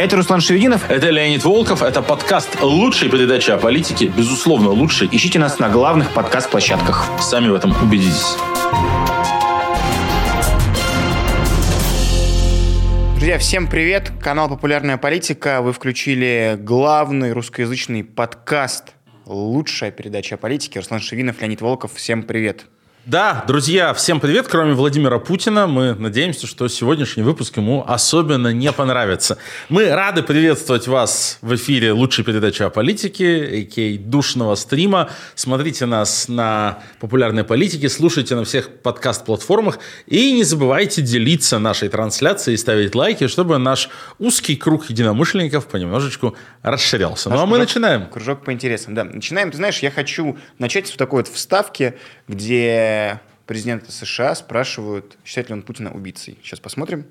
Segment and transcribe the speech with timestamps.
[0.00, 0.90] Это Руслан Шевединов.
[0.90, 1.82] Это Леонид Волков.
[1.82, 4.06] Это подкаст лучшей передачи о политике.
[4.06, 5.10] Безусловно, лучший.
[5.12, 7.06] Ищите нас на главных подкаст-площадках.
[7.20, 8.34] Сами в этом убедитесь.
[13.16, 14.10] Друзья, всем привет!
[14.22, 15.60] Канал «Популярная политика».
[15.60, 18.94] Вы включили главный русскоязычный подкаст
[19.26, 20.78] «Лучшая передача о политике».
[20.78, 21.92] Руслан Шевинов, Леонид Волков.
[21.92, 22.64] Всем привет!
[23.06, 25.66] Да, друзья, всем привет, кроме Владимира Путина.
[25.66, 29.38] Мы надеемся, что сегодняшний выпуск ему особенно не понравится.
[29.70, 33.98] Мы рады приветствовать вас в эфире лучшей передачи о политике, а.к.а.
[33.98, 35.08] душного стрима.
[35.34, 42.56] Смотрите нас на популярной политике, слушайте на всех подкаст-платформах и не забывайте делиться нашей трансляцией
[42.56, 43.88] и ставить лайки, чтобы наш
[44.18, 47.30] узкий круг единомышленников понемножечку расширялся.
[47.30, 48.06] Наш ну а мы кружок, начинаем.
[48.08, 49.04] Кружок по интересам, да.
[49.04, 49.50] Начинаем.
[49.50, 51.94] Ты знаешь, я хочу начать с такой вот вставки,
[52.28, 52.89] где
[53.46, 56.38] президента США спрашивают, считает ли он Путина убийцей.
[56.42, 57.04] Сейчас посмотрим.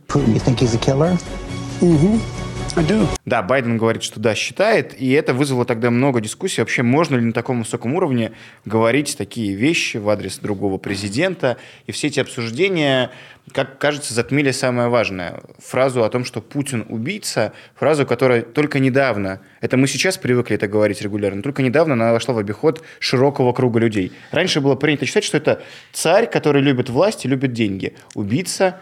[1.82, 2.20] Mm-hmm.
[3.26, 6.62] Да, Байден говорит, что да, считает, и это вызвало тогда много дискуссий.
[6.62, 8.32] Вообще, можно ли на таком высоком уровне
[8.66, 11.58] говорить такие вещи в адрес другого президента?
[11.88, 13.12] И все эти обсуждения,
[13.54, 15.42] как кажется, затмили самое важное.
[15.60, 20.68] Фразу о том, что Путин убийца, фразу, которая только недавно, это мы сейчас привыкли это
[20.68, 24.12] говорить регулярно, только недавно она вошла в обиход широкого круга людей.
[24.32, 27.94] Раньше было принято считать, что это царь, который любит власть и любит деньги.
[28.16, 28.80] Убийца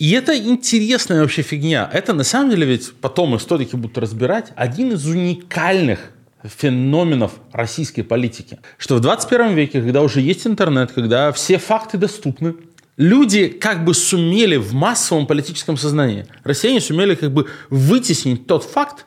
[0.00, 1.88] и это интересная вообще фигня.
[1.92, 6.12] Это на самом деле ведь потом историки будут разбирать один из уникальных
[6.42, 8.60] феноменов российской политики.
[8.78, 12.54] Что в 21 веке, когда уже есть интернет, когда все факты доступны,
[12.96, 19.04] люди как бы сумели в массовом политическом сознании, россияне сумели как бы вытеснить тот факт,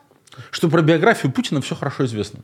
[0.52, 2.38] что про биографию Путина все хорошо известно.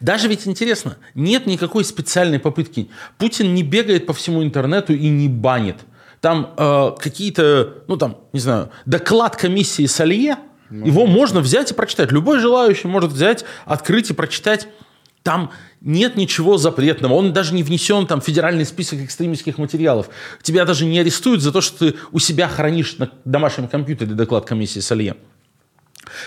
[0.00, 2.88] Даже ведь интересно, нет никакой специальной попытки.
[3.18, 5.76] Путин не бегает по всему интернету и не банит–
[6.20, 10.38] там э, какие-то, ну там, не знаю, доклад комиссии Салье,
[10.70, 12.12] ну, его можно взять и прочитать.
[12.12, 14.68] Любой желающий может взять, открыть и прочитать.
[15.22, 17.14] Там нет ничего запретного.
[17.14, 20.08] Он даже не внесен там, в федеральный список экстремистских материалов.
[20.42, 24.44] Тебя даже не арестуют за то, что ты у себя хранишь на домашнем компьютере доклад
[24.44, 25.16] комиссии Салье.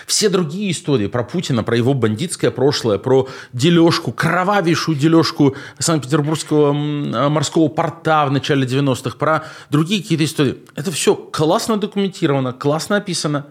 [0.06, 7.68] Все другие истории про Путина, про его бандитское прошлое, про дележку, кровавейшую дележку Санкт-Петербургского морского
[7.68, 10.58] порта в начале 90-х, про другие какие-то истории.
[10.74, 13.46] Это все классно документировано, классно описано.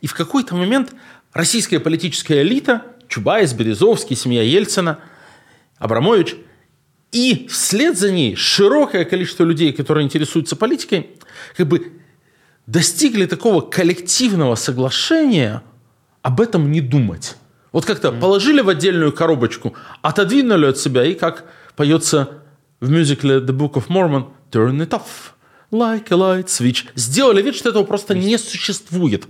[0.00, 0.94] И в какой-то момент
[1.32, 4.98] российская политическая элита, Чубайс, Березовский, семья Ельцина,
[5.78, 6.36] Абрамович,
[7.10, 11.10] и вслед за ней широкое количество людей, которые интересуются политикой,
[11.56, 11.92] как бы
[12.68, 15.62] достигли такого коллективного соглашения
[16.22, 17.36] об этом не думать.
[17.72, 21.44] Вот как-то положили в отдельную коробочку, отодвинули от себя, и как
[21.76, 22.42] поется
[22.80, 25.32] в мюзикле The Book of Mormon, turn it off,
[25.72, 26.84] like a light switch.
[26.94, 29.26] Сделали вид, что этого просто не существует.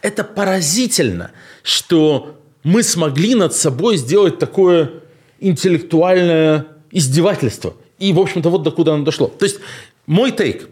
[0.00, 4.92] Это поразительно, что мы смогли над собой сделать такое
[5.40, 7.74] интеллектуальное издевательство.
[7.98, 9.26] И, в общем-то, вот докуда оно дошло.
[9.26, 9.58] То есть,
[10.06, 10.70] мой тейк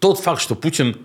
[0.00, 0.96] тот факт, что Путин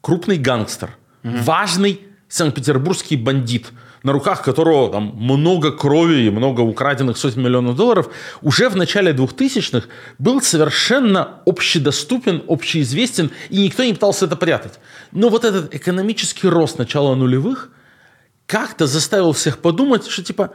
[0.00, 1.36] крупный гангстер, угу.
[1.38, 8.08] важный санкт-петербургский бандит, на руках которого там много крови и много украденных сотен миллионов долларов,
[8.40, 9.86] уже в начале 2000-х
[10.18, 14.78] был совершенно общедоступен, общеизвестен, и никто не пытался это прятать.
[15.12, 17.70] Но вот этот экономический рост начала нулевых
[18.46, 20.52] как-то заставил всех подумать, что типа,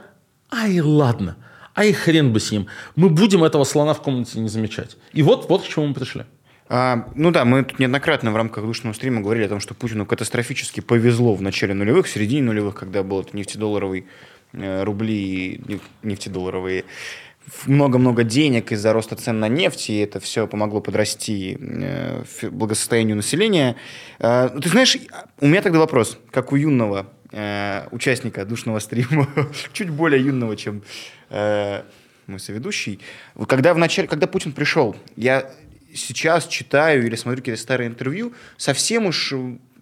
[0.50, 1.36] ай, ладно,
[1.74, 2.66] ай, хрен бы с ним,
[2.96, 4.96] мы будем этого слона в комнате не замечать.
[5.12, 6.24] И вот, вот к чему мы пришли.
[6.68, 10.04] А, ну да, мы тут неоднократно в рамках душного стрима говорили о том, что Путину
[10.04, 14.06] катастрофически повезло в начале нулевых, в середине нулевых, когда был это нефтедолларовый
[14.52, 15.60] э, рубли,
[16.02, 16.84] нефтедолларовые
[17.66, 23.76] много-много денег из-за роста цен на нефть, и это все помогло подрасти э, благосостоянию населения.
[24.18, 24.98] Э, ты знаешь,
[25.40, 29.26] у меня тогда вопрос, как у юного э, участника душного стрима,
[29.72, 30.82] чуть более юного, чем
[31.30, 31.82] э,
[32.26, 33.00] мой соведущий.
[33.46, 35.50] Когда, в начале, когда Путин пришел, я
[35.94, 39.32] сейчас читаю или смотрю какие-то старые интервью, совсем уж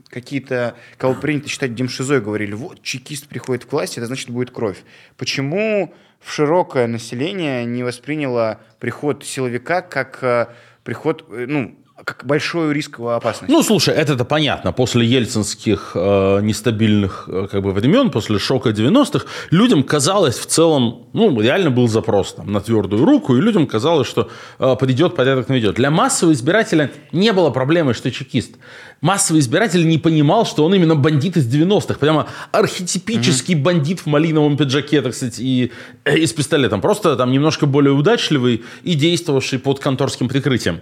[0.08, 4.82] какие-то, кого принято считать демшизой, говорили, вот чекист приходит к власти, это значит будет кровь.
[5.16, 10.46] Почему в широкое население не восприняло приход силовика как э,
[10.84, 13.50] приход, э, ну, как большую рисковую опасность.
[13.50, 14.72] Ну, слушай, это-то понятно.
[14.72, 21.06] После ельцинских э, нестабильных э, как бы, времен, после шока 90-х, людям казалось в целом,
[21.14, 25.48] ну, реально был запрос там, на твердую руку, и людям казалось, что э, придет, порядок
[25.48, 25.76] наведет.
[25.76, 28.56] Для массового избирателя не было проблемы, что чекист.
[29.00, 31.98] Массовый избиратель не понимал, что он именно бандит из 90-х.
[31.98, 33.62] Прямо архетипический mm-hmm.
[33.62, 35.72] бандит в малиновом пиджаке, так сказать, и,
[36.04, 36.82] э, и с пистолетом.
[36.82, 40.80] Просто там немножко более удачливый и действовавший под конторским прикрытием.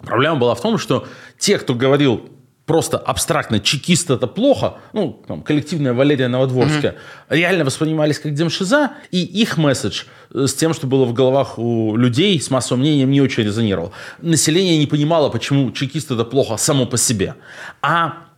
[0.00, 1.06] Проблема была в том, что
[1.38, 2.30] те, кто говорил
[2.70, 7.36] просто абстрактно чекист это плохо, ну, там, коллективная Валерия Новодворская, mm-hmm.
[7.36, 11.96] реально воспринимались как демшиза, и их месседж э, с тем, что было в головах у
[11.96, 13.92] людей с массовым мнением, не очень резонировал.
[14.22, 17.34] Население не понимало, почему чекист это плохо само по себе.
[17.82, 18.28] А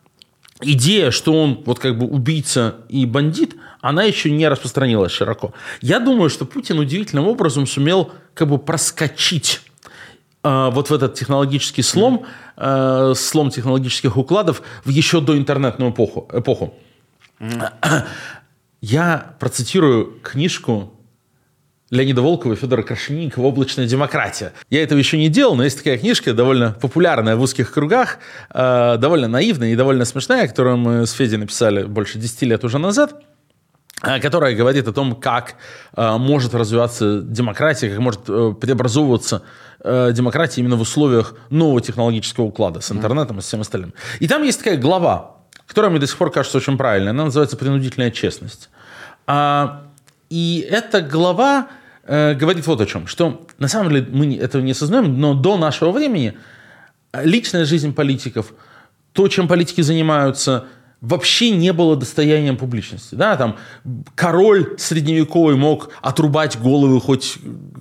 [0.63, 5.53] идея, что он вот как бы убийца и бандит, она еще не распространилась широко.
[5.83, 9.61] Я думаю, что Путин удивительным образом сумел как бы проскочить
[10.43, 16.29] вот в этот технологический слом, э, слом технологических укладов в еще до интернетную эпоху.
[16.33, 16.75] эпоху.
[17.39, 18.05] Mm-hmm.
[18.81, 20.93] Я процитирую книжку
[21.91, 24.55] Леонида Волкова и Федора Крашенинникова «Облачная демократия».
[24.71, 28.19] Я этого еще не делал, но есть такая книжка, довольно популярная в узких кругах,
[28.53, 32.79] э, довольно наивная и довольно смешная, которую мы с Федей написали больше 10 лет уже
[32.79, 33.23] назад
[34.03, 35.55] которая говорит о том, как
[35.97, 39.43] э, может развиваться демократия, как может э, преобразовываться
[39.81, 43.95] э, демократия именно в условиях нового технологического уклада с интернетом и с всем остальным.
[44.19, 47.11] И там есть такая глава, которая мне до сих пор кажется очень правильной.
[47.11, 48.71] Она называется «Принудительная честность».
[49.27, 49.85] А,
[50.31, 51.69] и эта глава
[52.05, 55.57] э, говорит вот о чем, что на самом деле мы этого не осознаем, но до
[55.57, 56.37] нашего времени
[57.15, 58.53] личная жизнь политиков,
[59.13, 60.65] то, чем политики занимаются,
[61.03, 63.15] вообще не было достоянием публичности.
[63.15, 63.59] Да, там
[64.15, 67.37] король средневековый мог отрубать головы хоть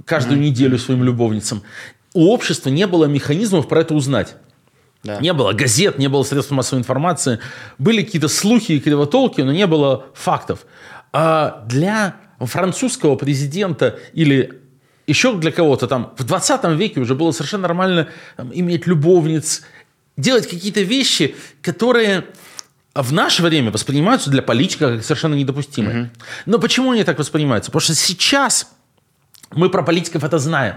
[0.05, 0.43] каждую mm-hmm.
[0.43, 1.61] неделю своим любовницам.
[2.13, 4.35] У общества не было механизмов про это узнать.
[5.03, 5.19] Да.
[5.19, 7.39] Не было газет, не было средств массовой информации.
[7.77, 10.65] Были какие-то слухи и кривотолки, но не было фактов.
[11.13, 14.61] А для французского президента или
[15.07, 19.63] еще для кого-то там в 20 веке уже было совершенно нормально там, иметь любовниц,
[20.17, 22.25] делать какие-то вещи, которые
[22.93, 26.03] в наше время воспринимаются для политика как совершенно недопустимые.
[26.03, 26.09] Угу.
[26.47, 27.71] Но почему они так воспринимаются?
[27.71, 28.71] Потому что сейчас
[29.51, 30.75] мы про политиков это знаем.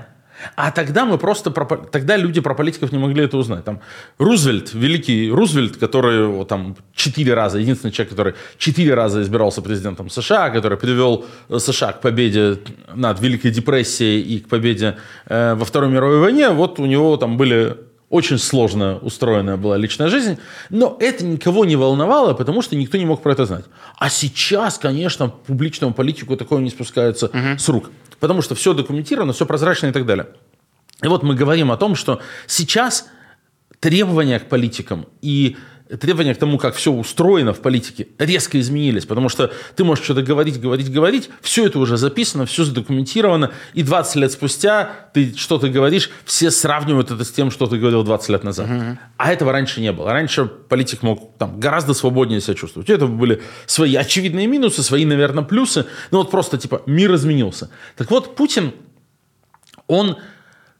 [0.56, 3.64] А тогда мы просто про, тогда люди про политиков не могли это узнать.
[3.64, 3.80] Там
[4.18, 10.10] Рузвельт, великий Рузвельт, который вот, там четыре раза, единственный человек, который четыре раза избирался президентом
[10.10, 12.58] США, который привел э, США к победе
[12.94, 14.96] над Великой депрессией и к победе
[15.26, 16.50] э, во Второй мировой войне.
[16.50, 17.76] Вот у него там были
[18.10, 20.38] очень сложно устроенная была личная жизнь,
[20.70, 23.64] но это никого не волновало, потому что никто не мог про это знать.
[23.96, 27.58] А сейчас, конечно, публичному политику такое не спускается угу.
[27.58, 27.90] с рук
[28.24, 30.28] потому что все документировано, все прозрачно и так далее.
[31.02, 33.06] И вот мы говорим о том, что сейчас
[33.80, 39.28] требования к политикам и требования к тому, как все устроено в политике, резко изменились, потому
[39.28, 44.16] что ты можешь что-то говорить, говорить, говорить, все это уже записано, все задокументировано, и 20
[44.16, 48.44] лет спустя ты что-то говоришь, все сравнивают это с тем, что ты говорил 20 лет
[48.44, 48.70] назад.
[48.70, 48.98] Угу.
[49.18, 50.12] А этого раньше не было.
[50.12, 52.88] Раньше политик мог там гораздо свободнее себя чувствовать.
[52.88, 57.70] Это были свои очевидные минусы, свои, наверное, плюсы, но вот просто типа мир изменился.
[57.96, 58.72] Так вот, Путин,
[59.86, 60.16] он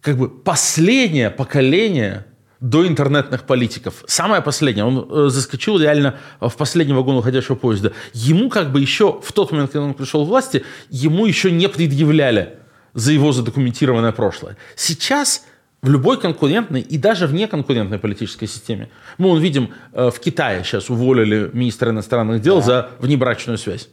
[0.01, 2.27] как бы последнее поколение
[2.65, 4.03] до интернетных политиков.
[4.07, 7.93] Самое последнее, он э, заскочил реально в последний вагон уходящего поезда.
[8.15, 11.69] Ему как бы еще в тот момент, когда он пришел к власти, ему еще не
[11.69, 12.55] предъявляли
[12.95, 14.57] за его задокументированное прошлое.
[14.77, 15.45] Сейчас
[15.83, 18.89] в любой конкурентной и даже в неконкурентной политической системе.
[19.19, 22.63] Мы вон, видим, э, в Китае сейчас уволили министра иностранных дел да.
[22.63, 23.91] за внебрачную связь.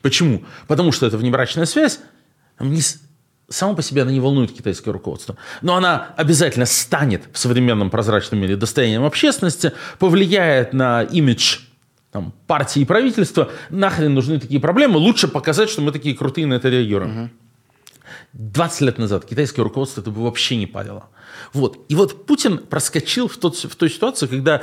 [0.00, 0.44] Почему?
[0.66, 2.00] Потому что эта внебрачная связь
[3.48, 5.36] само по себе она не волнует китайское руководство.
[5.62, 11.58] Но она обязательно станет в современном прозрачном мире достоянием общественности, повлияет на имидж
[12.10, 13.50] там, партии и правительства.
[13.70, 14.98] Нахрен нужны такие проблемы?
[14.98, 17.24] Лучше показать, что мы такие крутые на это реагируем.
[17.24, 17.30] Угу.
[18.34, 21.08] 20 лет назад китайское руководство это бы вообще не парило.
[21.52, 21.84] Вот.
[21.88, 24.62] И вот Путин проскочил в, тот, в той ситуации, когда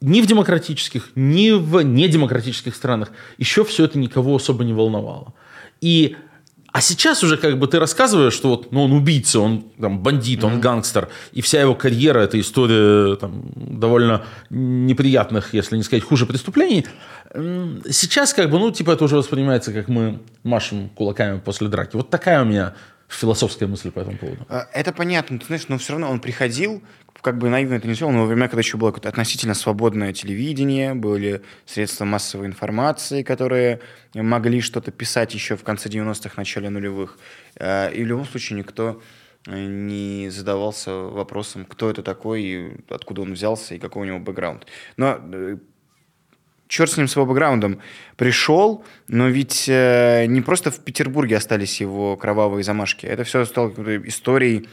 [0.00, 5.34] ни в демократических, ни в недемократических странах еще все это никого особо не волновало.
[5.80, 6.16] И
[6.72, 10.42] а сейчас уже как бы ты рассказываешь, что вот, ну, он убийца, он там, бандит,
[10.42, 10.60] он mm-hmm.
[10.60, 16.86] гангстер, и вся его карьера– это история там, довольно неприятных, если не сказать хуже преступлений.
[17.34, 21.94] Сейчас как бы, ну, типа это уже воспринимается, как мы машем кулаками после драки.
[21.94, 22.74] Вот такая у меня
[23.08, 24.46] философская мысль по этому поводу.
[24.48, 26.82] А, это понятно, ты знаешь, но все равно он приходил,
[27.22, 30.94] как бы наивно это не сделал, но во времена, когда еще было относительно свободное телевидение,
[30.94, 33.80] были средства массовой информации, которые
[34.12, 37.18] могли что-то писать еще в конце 90-х, начале нулевых.
[37.56, 39.00] А, и в любом случае никто
[39.46, 44.18] э, не задавался вопросом, кто это такой, и откуда он взялся, и какой у него
[44.18, 44.66] бэкграунд.
[44.96, 45.58] Но э,
[46.66, 47.80] черт с ним, с его бэкграундом,
[48.16, 53.06] пришел, но ведь э, не просто в Петербурге остались его кровавые замашки.
[53.06, 53.70] Это все стало
[54.08, 54.68] историей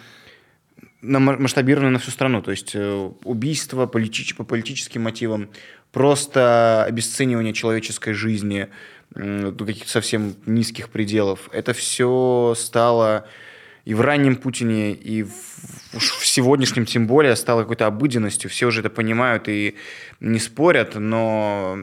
[1.01, 2.41] масштабированной на всю страну.
[2.41, 5.50] То есть э, убийство политич, по политическим мотивам,
[5.91, 8.68] просто обесценивание человеческой жизни
[9.15, 11.50] до каких-то совсем низких пределов.
[11.51, 13.27] Это все стало
[13.86, 15.32] и в раннем Путине, и в,
[15.94, 18.50] в сегодняшнем тем более стало какой-то обыденностью.
[18.50, 19.77] Все уже это понимают и
[20.20, 21.79] не спорят, но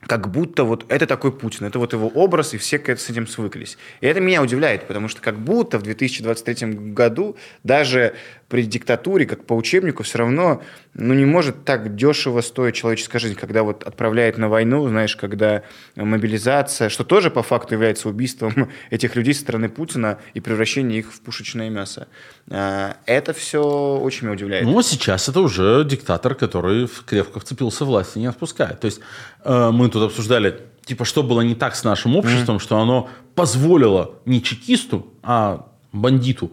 [0.00, 3.78] как будто вот это такой Путин, это вот его образ, и все с этим свыклись.
[4.00, 8.14] И это меня удивляет, потому что как будто в 2023 году даже
[8.48, 10.62] при диктатуре, как по учебнику, все равно
[10.94, 15.62] ну, не может так дешево стоить человеческая жизнь, когда вот отправляет на войну, знаешь, когда
[15.96, 21.12] мобилизация, что тоже по факту является убийством этих людей со стороны Путина и превращение их
[21.12, 22.06] в пушечное мясо.
[22.48, 24.64] А, это все очень меня удивляет.
[24.64, 28.78] Ну, а сейчас это уже диктатор, который крепко вцепился в власть и не отпускает.
[28.80, 29.00] То есть
[29.44, 32.62] э, мы тут обсуждали, типа, что было не так с нашим обществом, mm-hmm.
[32.62, 36.52] что оно позволило не чекисту, а бандиту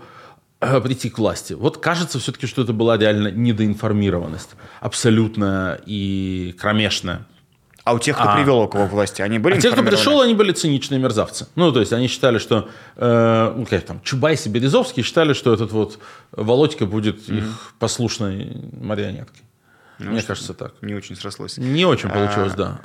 [0.84, 1.54] прийти к власти.
[1.54, 4.52] Вот кажется все-таки, что это была реально недоинформированность.
[4.80, 7.26] Абсолютная и кромешная.
[7.84, 10.34] А у тех, кто а, привел к власти, они были А те, кто пришел, они
[10.34, 11.48] были циничные мерзавцы.
[11.56, 15.54] Ну, то есть они считали, что, э, ну, как там, Чубайс и Березовский считали, что
[15.54, 16.00] этот вот
[16.32, 17.38] Володька будет mm-hmm.
[17.40, 19.42] их послушной марионеткой.
[20.00, 20.74] Ну, Мне кажется, так.
[20.82, 21.58] Не очень срослось.
[21.58, 22.82] Не очень получилось, а, да.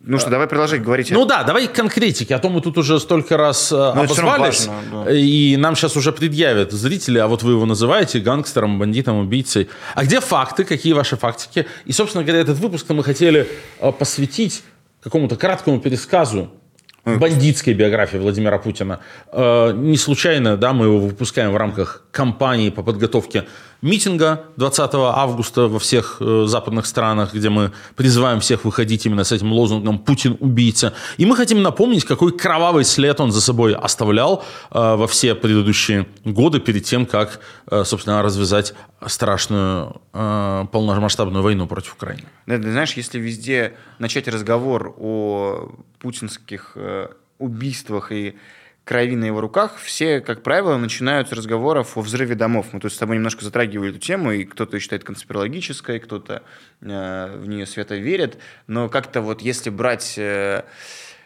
[0.00, 1.10] Ну что, давай продолжать говорить.
[1.10, 5.04] Ну да, давай конкретики, а то мы тут уже столько раз э, ну, обозвались, важно,
[5.04, 5.12] да.
[5.12, 9.68] и нам сейчас уже предъявят зрители, а вот вы его называете гангстером, бандитом, убийцей.
[9.94, 11.66] А где факты, какие ваши фактики?
[11.86, 13.48] И, собственно говоря, этот выпуск мы хотели
[13.80, 14.62] э, посвятить
[15.02, 16.50] какому-то краткому пересказу
[17.06, 19.00] бандитской биографии Владимира Путина.
[19.32, 23.44] Э, не случайно, да, мы его выпускаем в рамках кампании по подготовке
[23.82, 29.32] митинга 20 августа во всех э, западных странах, где мы призываем всех выходить именно с
[29.32, 30.94] этим лозунгом «Путин– убийца».
[31.18, 36.06] И мы хотим напомнить, какой кровавый след он за собой оставлял э, во все предыдущие
[36.24, 37.40] годы перед тем, как,
[37.70, 38.74] э, собственно, развязать
[39.06, 42.24] страшную полномасштабную войну против Украины.
[42.46, 46.76] Да, ты знаешь, если везде начать разговор о путинских
[47.38, 48.36] убийствах и
[48.86, 52.68] крови на его руках, все, как правило, начинают с разговоров о взрыве домов.
[52.70, 56.44] Мы тут с тобой немножко затрагивали эту тему, и кто-то считает конспирологической, кто-то
[56.82, 58.38] э, в нее свято верит.
[58.68, 60.62] Но как-то вот если брать э,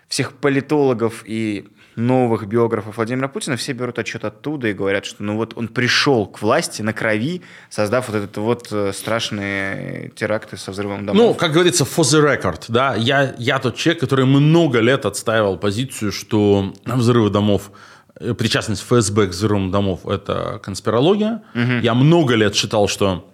[0.09, 5.37] всех политологов и новых биографов Владимира Путина, все берут отчет оттуда и говорят, что ну
[5.37, 10.71] вот он пришел к власти на крови, создав вот этот вот э, страшные теракты со
[10.71, 11.23] взрывом домов.
[11.23, 15.57] Ну, как говорится, for the record, да, я, я тот человек, который много лет отстаивал
[15.57, 17.71] позицию, что взрывы домов
[18.19, 21.43] э, причастность ФСБ к взрывам домов– это конспирология.
[21.55, 21.81] Угу.
[21.83, 23.29] Я много лет считал, что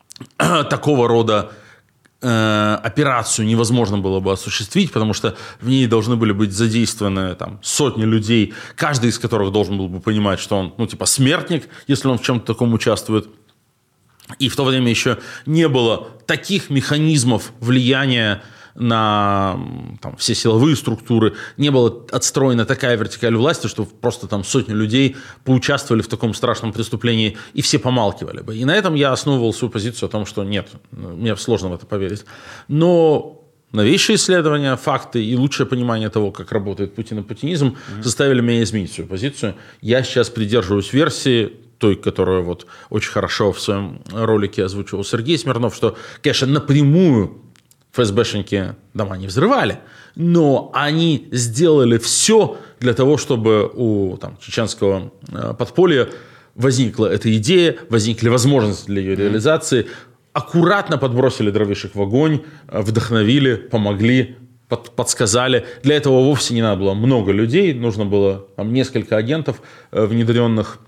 [0.36, 1.52] такого рода
[2.20, 8.02] операцию невозможно было бы осуществить, потому что в ней должны были быть задействованы там, сотни
[8.02, 12.18] людей, каждый из которых должен был бы понимать, что он, ну, типа, смертник, если он
[12.18, 13.28] в чем-то таком участвует.
[14.40, 18.42] И в то время еще не было таких механизмов влияния
[18.78, 19.58] на
[20.00, 25.16] там, все силовые структуры, не была отстроена такая вертикаль власти, что просто там сотни людей
[25.44, 28.56] поучаствовали в таком страшном преступлении, и все помалкивали бы.
[28.56, 31.86] И на этом я основывал свою позицию о том, что нет, мне сложно в это
[31.86, 32.24] поверить.
[32.68, 38.02] Но новейшие исследования, факты и лучшее понимание того, как работает Путин и путинизм, mm-hmm.
[38.02, 39.56] заставили меня изменить свою позицию.
[39.80, 45.74] Я сейчас придерживаюсь версии той, которую вот очень хорошо в своем ролике озвучивал Сергей Смирнов,
[45.74, 47.38] что, конечно, напрямую
[47.98, 49.78] ФСБшники дома не взрывали,
[50.14, 56.08] но они сделали все для того, чтобы у там, чеченского э, подполья
[56.54, 59.86] возникла эта идея, возникли возможности для ее реализации,
[60.32, 64.36] аккуратно подбросили дровишек в огонь, э, вдохновили, помогли,
[64.68, 65.66] под, подсказали.
[65.82, 70.78] Для этого вовсе не надо было много людей, нужно было там, несколько агентов, э, внедренных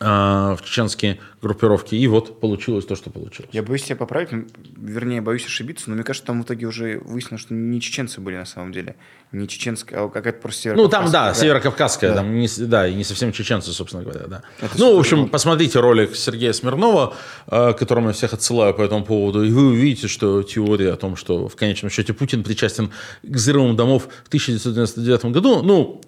[0.00, 3.50] в чеченские группировки, и вот получилось то, что получилось.
[3.52, 4.30] Я боюсь тебя поправить,
[4.76, 8.36] вернее, боюсь ошибиться, но мне кажется, там в итоге уже выяснилось, что не чеченцы были
[8.36, 8.96] на самом деле,
[9.32, 11.34] не чеченская, а какая-то просто Ну, там, да, да.
[11.34, 12.16] северокавказская, да.
[12.16, 14.42] Там не, да, и не совсем чеченцы, собственно говоря, да.
[14.60, 15.28] Это ну, в общем, было.
[15.28, 17.14] посмотрите ролик Сергея Смирнова,
[17.46, 21.16] э, которому я всех отсылаю по этому поводу, и вы увидите, что теория о том,
[21.16, 22.90] что в конечном счете Путин причастен
[23.22, 26.00] к взрывам домов в 1999 году, ну,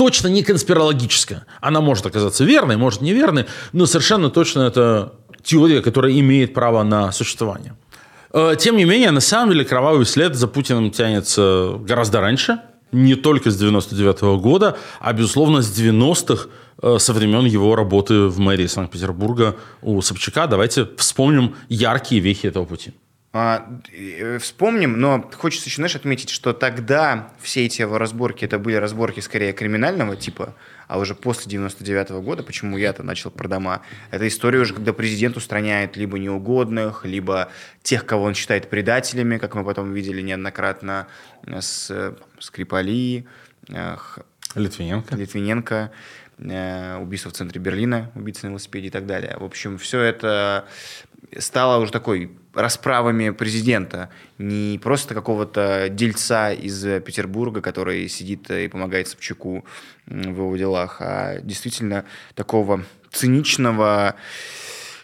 [0.00, 1.44] точно не конспирологическая.
[1.60, 7.12] Она может оказаться верной, может неверной, но совершенно точно это теория, которая имеет право на
[7.12, 7.76] существование.
[8.32, 12.60] Э, тем не менее, на самом деле кровавый след за Путиным тянется гораздо раньше,
[12.92, 16.48] не только с 99 -го года, а, безусловно, с 90-х,
[16.82, 20.46] э, со времен его работы в мэрии Санкт-Петербурга у Собчака.
[20.46, 22.94] Давайте вспомним яркие вехи этого пути.
[23.32, 28.58] А, э, вспомним, но хочется еще, знаешь, отметить, что тогда все эти его разборки, это
[28.58, 30.56] были разборки скорее криминального типа,
[30.88, 34.92] а уже после 99 -го года, почему я-то начал про дома, это история уже, когда
[34.92, 37.52] президент устраняет либо неугодных, либо
[37.84, 41.06] тех, кого он считает предателями, как мы потом видели неоднократно
[41.46, 43.26] с Скрипали,
[44.56, 45.14] Литвиненко.
[45.14, 45.92] Литвиненко.
[46.38, 49.36] э, убийство в центре Берлина, убийца на велосипеде и так далее.
[49.38, 50.64] В общем, все это
[51.38, 59.08] стало уже такой расправами президента, не просто какого-то дельца из Петербурга, который сидит и помогает
[59.08, 59.64] Собчаку
[60.06, 62.04] в его делах, а действительно
[62.34, 64.16] такого циничного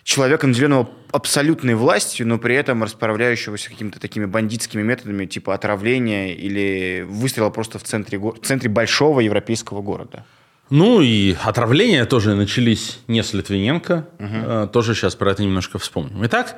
[0.02, 7.04] человека, наделенного абсолютной властью, но при этом расправляющегося какими-то такими бандитскими методами, типа отравления или
[7.08, 10.24] выстрела просто в центре, в центре большого европейского города.
[10.70, 14.08] Ну и отравления тоже начались не с Литвиненко.
[14.18, 14.68] Угу.
[14.68, 16.24] Тоже сейчас про это немножко вспомним.
[16.26, 16.56] Итак,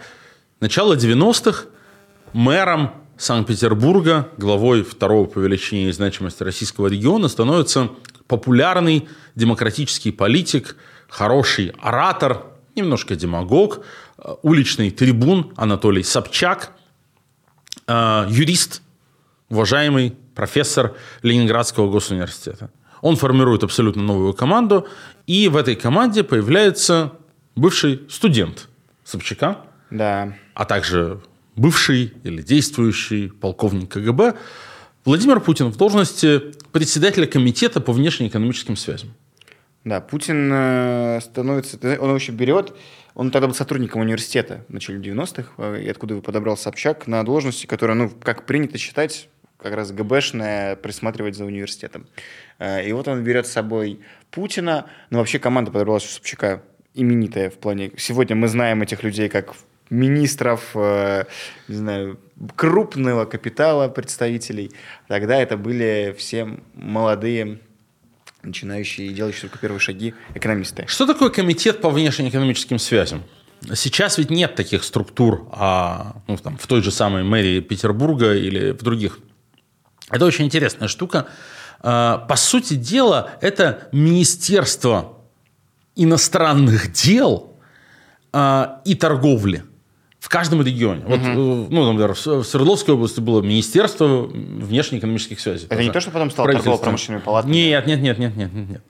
[0.61, 1.67] начало 90-х
[2.33, 7.91] мэром Санкт-Петербурга, главой второго по величине и значимости российского региона, становится
[8.29, 10.77] популярный демократический политик,
[11.09, 12.45] хороший оратор,
[12.77, 13.85] немножко демагог,
[14.19, 16.73] э, уличный трибун Анатолий Собчак,
[17.87, 18.83] э, юрист,
[19.49, 22.71] уважаемый профессор Ленинградского госуниверситета.
[23.01, 24.87] Он формирует абсолютно новую команду,
[25.27, 27.13] и в этой команде появляется
[27.57, 28.69] бывший студент
[29.05, 29.59] Собчака,
[29.91, 30.35] да.
[30.55, 31.21] а также
[31.57, 34.37] бывший или действующий полковник КГБ
[35.05, 39.15] Владимир Путин в должности председателя комитета по внешнеэкономическим связям.
[39.85, 42.75] Да, Путин э, становится, он вообще берет,
[43.15, 47.67] он тогда был сотрудником университета в начале 90-х, э, и откуда подобрал Собчак на должности,
[47.67, 52.07] которая, ну, как принято считать, как раз ГБшная, присматривать за университетом.
[52.59, 56.63] Э, и вот он берет с собой Путина, ну, вообще команда подобралась у Собчака
[56.95, 57.93] именитая в плане...
[57.97, 59.55] Сегодня мы знаем этих людей как
[59.91, 62.19] министров, не знаю,
[62.57, 64.73] крупного капитала представителей.
[65.09, 67.61] Тогда это были все молодые
[68.43, 70.85] начинающие и делающие только первые шаги экономисты.
[70.87, 73.23] Что такое комитет по внешнеэкономическим связям?
[73.75, 78.71] Сейчас ведь нет таких структур а, ну, там, в той же самой мэрии Петербурга или
[78.71, 79.19] в других.
[80.11, 81.27] Это очень интересная штука.
[81.81, 85.19] А, по сути дела, это Министерство
[85.97, 87.59] иностранных дел
[88.33, 89.65] а, и торговли
[90.21, 91.05] в каждом регионе.
[91.05, 91.11] Угу.
[91.11, 95.67] Вот, э, ну, например, в Свердловской области было Министерство внешнеэкономических связей.
[95.71, 97.53] Это не то, что потом стало торгово-промышленными палатами?
[97.53, 98.83] Нет, нет, нет, нет, нет, нет.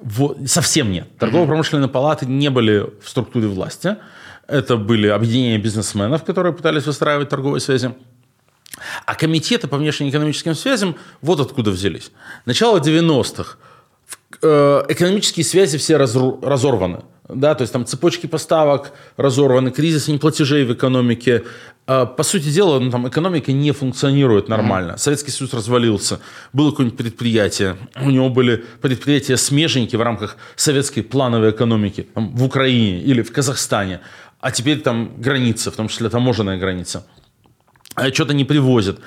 [0.00, 1.08] Вот, совсем нет.
[1.18, 3.96] Торгово-промышленные палаты не были в структуре власти.
[4.46, 7.92] Это были объединения бизнесменов, которые пытались выстраивать торговые связи.
[9.06, 12.12] А комитеты по внешнеэкономическим связям вот откуда взялись.
[12.44, 13.56] Начало 90-х.
[14.42, 20.72] Э, экономические связи все разорваны да, то есть там цепочки поставок разорваны, кризис неплатежей в
[20.72, 21.44] экономике.
[21.86, 24.92] А, по сути дела, ну, там экономика не функционирует нормально.
[24.92, 24.98] Mm-hmm.
[24.98, 26.20] Советский Союз развалился,
[26.52, 33.00] было какое-нибудь предприятие, у него были предприятия-смежники в рамках советской плановой экономики там, в Украине
[33.00, 34.00] или в Казахстане,
[34.40, 37.06] а теперь там граница, в том числе таможенная граница–
[38.12, 38.98] что-то не привозят.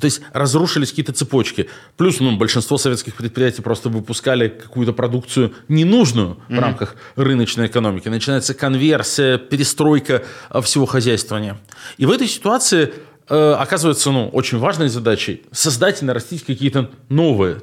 [0.00, 1.68] То есть разрушились какие-то цепочки.
[1.96, 6.56] Плюс ну, большинство советских предприятий просто выпускали какую-то продукцию ненужную mm-hmm.
[6.56, 8.08] в рамках рыночной экономики.
[8.08, 11.58] Начинается конверсия, перестройка э, всего хозяйствования.
[11.98, 12.94] И в этой ситуации
[13.28, 17.60] э, оказывается ну, очень важной задачей создать и нарастить какие-то новые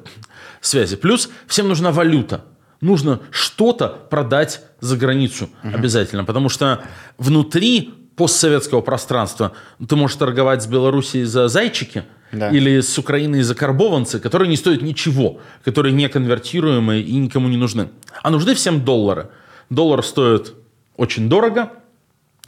[0.60, 0.96] связи.
[0.96, 2.44] Плюс всем нужна валюта.
[2.80, 5.74] Нужно что-то продать за границу mm-hmm.
[5.74, 6.24] обязательно.
[6.24, 6.84] Потому что
[7.18, 9.52] внутри постсоветского пространства.
[9.86, 12.50] Ты можешь торговать с Белоруссией за зайчики да.
[12.50, 17.58] или с Украиной за карбованцы, которые не стоят ничего, которые не конвертируемые и никому не
[17.58, 17.90] нужны.
[18.22, 19.28] А нужны всем доллары.
[19.68, 20.54] Доллар стоит
[20.96, 21.72] очень дорого,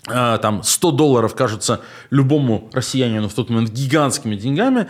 [0.09, 4.89] а, там 100 долларов кажется любому россиянину в тот момент гигантскими деньгами,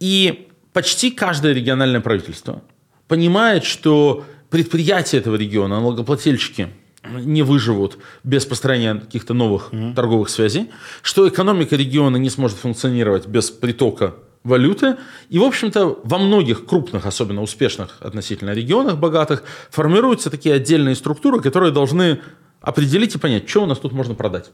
[0.00, 2.62] и почти каждое региональное правительство
[3.06, 6.68] понимает, что предприятия этого региона, налогоплательщики–
[7.10, 9.94] не выживут без построения каких-то новых mm-hmm.
[9.94, 10.70] торговых связей,
[11.02, 14.96] что экономика региона не сможет функционировать без притока валюты.
[15.28, 21.40] И, в общем-то, во многих крупных, особенно успешных относительно регионах, богатых, формируются такие отдельные структуры,
[21.40, 22.20] которые должны
[22.60, 24.50] определить и понять, что у нас тут можно продать.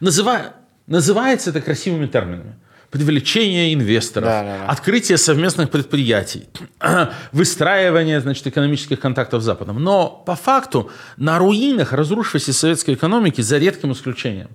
[0.00, 0.54] Называ...
[0.86, 2.54] Называется это красивыми терминами
[2.96, 4.66] привлечение инвесторов, да, да, да.
[4.66, 6.48] открытие совместных предприятий,
[7.32, 9.82] выстраивание значит, экономических контактов с Западом.
[9.82, 14.48] Но по факту на руинах разрушившейся советской экономики, за редким исключением,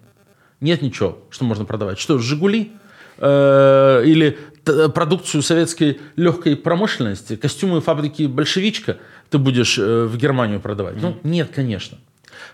[0.60, 1.99] нет ничего, что можно продавать.
[1.99, 2.71] Что, «Жигули»?
[3.17, 8.97] Э, или продукцию советской легкой промышленности, костюмы фабрики «Большевичка»
[9.30, 10.95] ты будешь э, в Германию продавать?
[10.95, 11.19] Mm-hmm.
[11.23, 11.97] Ну, нет, конечно.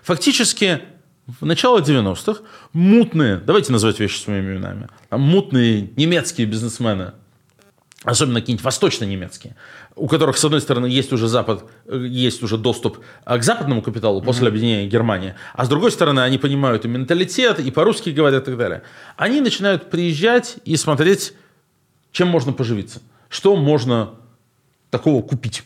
[0.02, 0.80] Фактически
[1.28, 2.40] в начало 90-х
[2.72, 7.12] мутные, давайте называть вещи своими именами, мутные немецкие бизнесмены,
[8.02, 9.54] особенно какие-нибудь восточно-немецкие,
[9.94, 14.46] у которых, с одной стороны, есть уже Запад, есть уже доступ к западному капиталу после
[14.46, 14.48] mm-hmm.
[14.48, 18.56] объединения Германии, а с другой стороны, они понимают и менталитет, и по-русски говорят и так
[18.56, 18.82] далее.
[19.16, 21.34] Они начинают приезжать и смотреть,
[22.10, 24.14] чем можно поживиться, что можно
[24.90, 25.62] такого купить.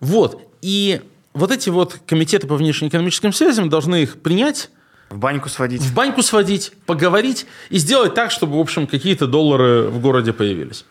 [0.00, 0.42] Вот.
[0.62, 1.00] И
[1.34, 4.70] вот эти вот комитеты по внешнеэкономическим связям должны их принять,
[5.10, 5.82] В баньку сводить.
[5.82, 10.84] в баньку сводить, поговорить и сделать так, чтобы, в общем, какие-то доллары в городе появились.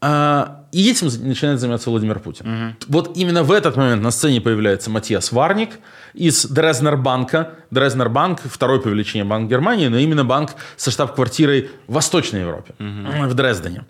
[0.00, 2.76] А, И этим начинает заниматься Владимир Путин.
[2.88, 5.78] Вот именно в этот момент на сцене появляется Матиас Варник
[6.12, 7.54] из Дрезнербанка.
[7.70, 13.34] Дрезнербанк– второй по величине банк Германии, но именно банк со штаб-квартирой в Восточной Европе, в
[13.34, 13.86] Дрездене.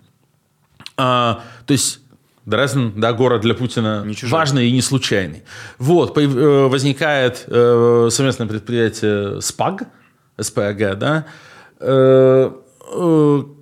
[0.97, 1.99] А, то есть
[2.45, 4.37] Дрезден, да, город для Путина Не чужой.
[4.39, 5.43] важный и не случайный.
[5.79, 6.27] Вот, э,
[6.67, 9.83] возникает э, совместное предприятие СПАГ,
[10.39, 11.25] СПАГ, да,
[11.79, 12.51] э,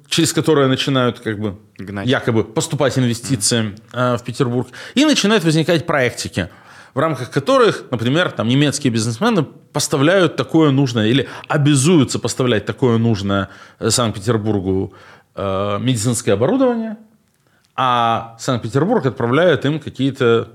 [0.09, 2.07] через которое начинают как бы Гнать.
[2.07, 4.67] якобы поступать инвестиции в Петербург.
[4.95, 6.49] И начинают возникать проектики,
[6.93, 13.49] в рамках которых, например, там немецкие бизнесмены поставляют такое нужное или обязуются поставлять такое нужное
[13.79, 14.93] Санкт-Петербургу
[15.35, 16.97] медицинское оборудование,
[17.75, 20.49] а Санкт-Петербург отправляет им какие-то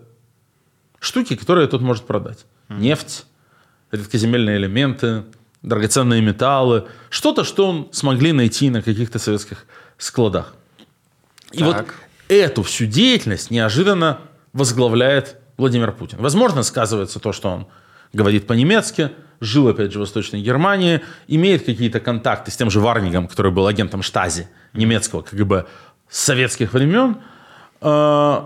[1.00, 2.46] штуки, которые тот может продать.
[2.68, 3.26] Нефть,
[3.90, 5.24] редкоземельные элементы,
[5.62, 10.54] драгоценные металлы, что-то, что он смогли найти на каких-то советских складах.
[11.52, 11.94] И вот Так.
[12.28, 14.20] эту всю деятельность неожиданно
[14.52, 16.18] возглавляет Владимир Путин.
[16.20, 17.66] Возможно, сказывается то, что он
[18.12, 23.28] говорит по-немецки, жил, опять же, в Восточной Германии, имеет какие-то контакты с тем же Варнигом,
[23.28, 25.66] который был агентом Штази немецкого КГБ
[26.10, 27.16] советских времен.
[27.80, 28.40] Э,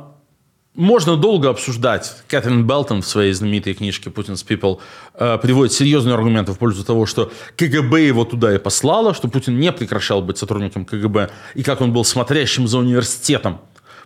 [0.75, 2.17] Можно долго обсуждать.
[2.29, 4.79] Кэтрин Белтон в своей знаменитой книжке «Putin's People»
[5.15, 9.61] э, приводит серьезные аргументы в пользу того, что КГБ его туда и послало, что Путин
[9.61, 13.59] не прекращал быть сотрудником КГБ, и как он был смотрящим за университетом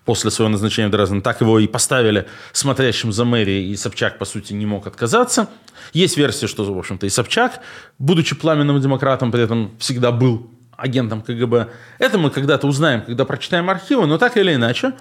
[0.04, 4.24] после своего назначения в Дрезден, так его и поставили смотрящим за мэрией, и Собчак, по
[4.24, 5.48] сути, не мог отказаться.
[5.92, 7.60] Есть версия, что, в общем-то, и Собчак,
[7.98, 11.68] будучи пламенным демократом, при этом всегда был агентом КГБ.
[11.98, 14.94] Это мы когда-то узнаем, когда прочитаем архивы, но так или иначе,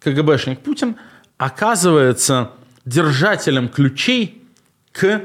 [0.00, 0.96] КГБшник Путин
[1.36, 2.50] оказывается
[2.84, 4.42] держателем ключей
[4.92, 5.22] к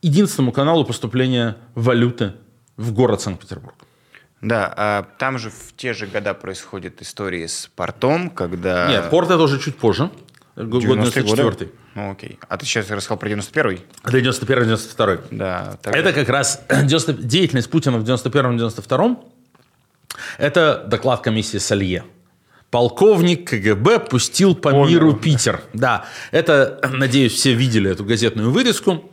[0.00, 2.34] единственному каналу поступления валюты
[2.76, 3.74] в город Санкт-Петербург.
[4.40, 8.88] Да, а там же в те же года происходят истории с портом, когда...
[8.88, 10.10] Нет, порт это уже чуть позже.
[10.56, 11.36] Год 90-е годы?
[11.36, 12.38] 94 Ну, окей.
[12.48, 13.80] А ты сейчас рассказал про 91-й?
[14.04, 15.20] Это 91-92.
[15.30, 15.78] Да.
[15.82, 19.16] тогда- Это как раз 90 деятельность Путина в 91-92.
[20.38, 22.04] Это доклад комиссии Салье.
[22.70, 24.88] Полковник КГБ пустил по Понял.
[24.88, 25.62] миру Питер.
[25.72, 29.10] Да, это, надеюсь, все видели эту газетную вырезку.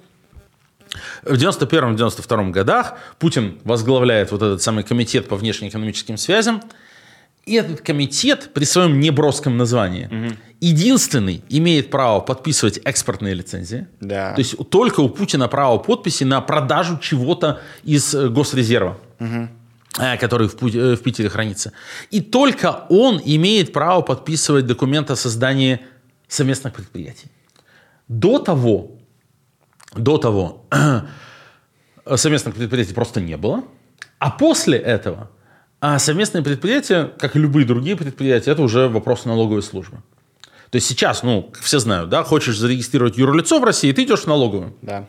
[1.24, 6.62] В 91-92 годах Путин возглавляет вот этот самый комитет по внешнеэкономическим связям.
[7.46, 13.88] И этот комитет при своем неброском названии единственный имеет право подписывать экспортные лицензии.
[14.02, 14.34] Да.
[14.34, 20.50] То есть только у Путина право подписи на продажу чего-то из э, госрезерва, э, который
[20.50, 21.72] в, э, в Питере хранится.
[22.12, 25.80] И только он имеет право подписывать документ о создании
[26.28, 27.32] совместных предприятий.
[28.08, 28.92] До того,
[29.96, 30.66] до того
[32.16, 33.64] совместных предприятий просто не было.
[34.18, 35.32] А после этого
[35.82, 39.98] а совместные предприятия, как и любые другие предприятия, это уже вопрос налоговой службы.
[40.72, 44.28] То есть сейчас, ну, все знают, да, хочешь зарегистрировать юрлицо в России, ты идешь в
[44.28, 44.76] налоговую.
[44.82, 45.08] Да.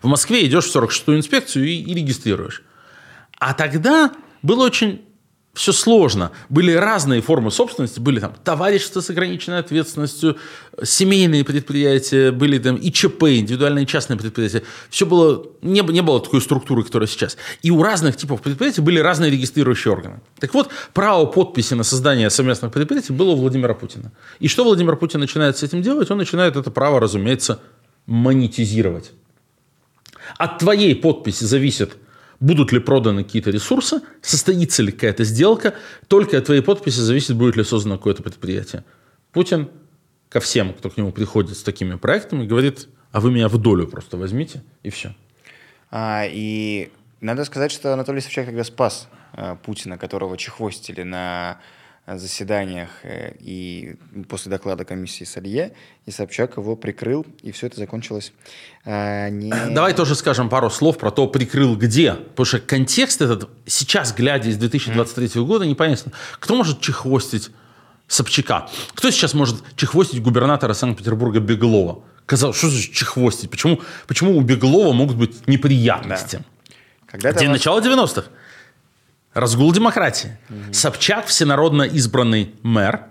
[0.00, 2.62] В Москве идешь в 46-ю инспекцию и, и регистрируешь.
[3.38, 5.02] А тогда было очень
[5.52, 6.30] все сложно.
[6.48, 7.98] Были разные формы собственности.
[7.98, 10.36] Были там товарищества с ограниченной ответственностью,
[10.82, 14.62] семейные предприятия, были там и ЧП, индивидуальные частные предприятия.
[14.90, 17.36] Все было, не, не было такой структуры, которая сейчас.
[17.62, 20.20] И у разных типов предприятий были разные регистрирующие органы.
[20.38, 24.12] Так вот, право подписи на создание совместных предприятий было у Владимира Путина.
[24.38, 26.10] И что Владимир Путин начинает с этим делать?
[26.12, 27.60] Он начинает это право, разумеется,
[28.06, 29.10] монетизировать.
[30.38, 31.96] От твоей подписи зависит,
[32.40, 35.74] будут ли проданы какие-то ресурсы, состоится ли какая-то сделка.
[36.08, 38.84] Только от твоей подписи зависит, будет ли создано какое-то предприятие.
[39.32, 39.68] Путин
[40.30, 43.86] ко всем, кто к нему приходит с такими проектами, говорит, а вы меня в долю
[43.86, 45.14] просто возьмите, и все.
[45.90, 51.60] А, и надо сказать, что Анатолий Собчак тогда спас а, Путина, которого чехвостили на
[52.18, 53.96] заседаниях э, и
[54.28, 55.72] после доклада комиссии Салье,
[56.06, 58.32] и Собчак его прикрыл, и все это закончилось
[58.84, 59.50] а, не...
[59.74, 62.14] Давай тоже скажем пару слов про то, прикрыл где.
[62.14, 66.12] Потому что контекст этот, сейчас, глядя из 2023 года, непонятно.
[66.38, 67.50] Кто может чехвостить
[68.08, 68.68] Собчака?
[68.94, 72.02] Кто сейчас может чехвостить губернатора Санкт-Петербурга Беглова?
[72.26, 73.50] Казалось, что значит чехвостить?
[73.50, 76.42] Почему, почему у Беглова могут быть неприятности?
[77.06, 78.30] Когда-то День у нас- начала 90-х.
[79.34, 80.36] Разгул демократии.
[80.72, 83.02] Собчак всенародно избранный мэр,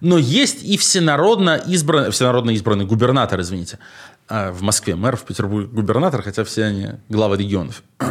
[0.00, 3.78] но есть и всенародно избранный, всенародно избранный губернатор, извините,
[4.28, 7.82] а, в Москве мэр, в Петербурге губернатор, хотя все они главы регионов.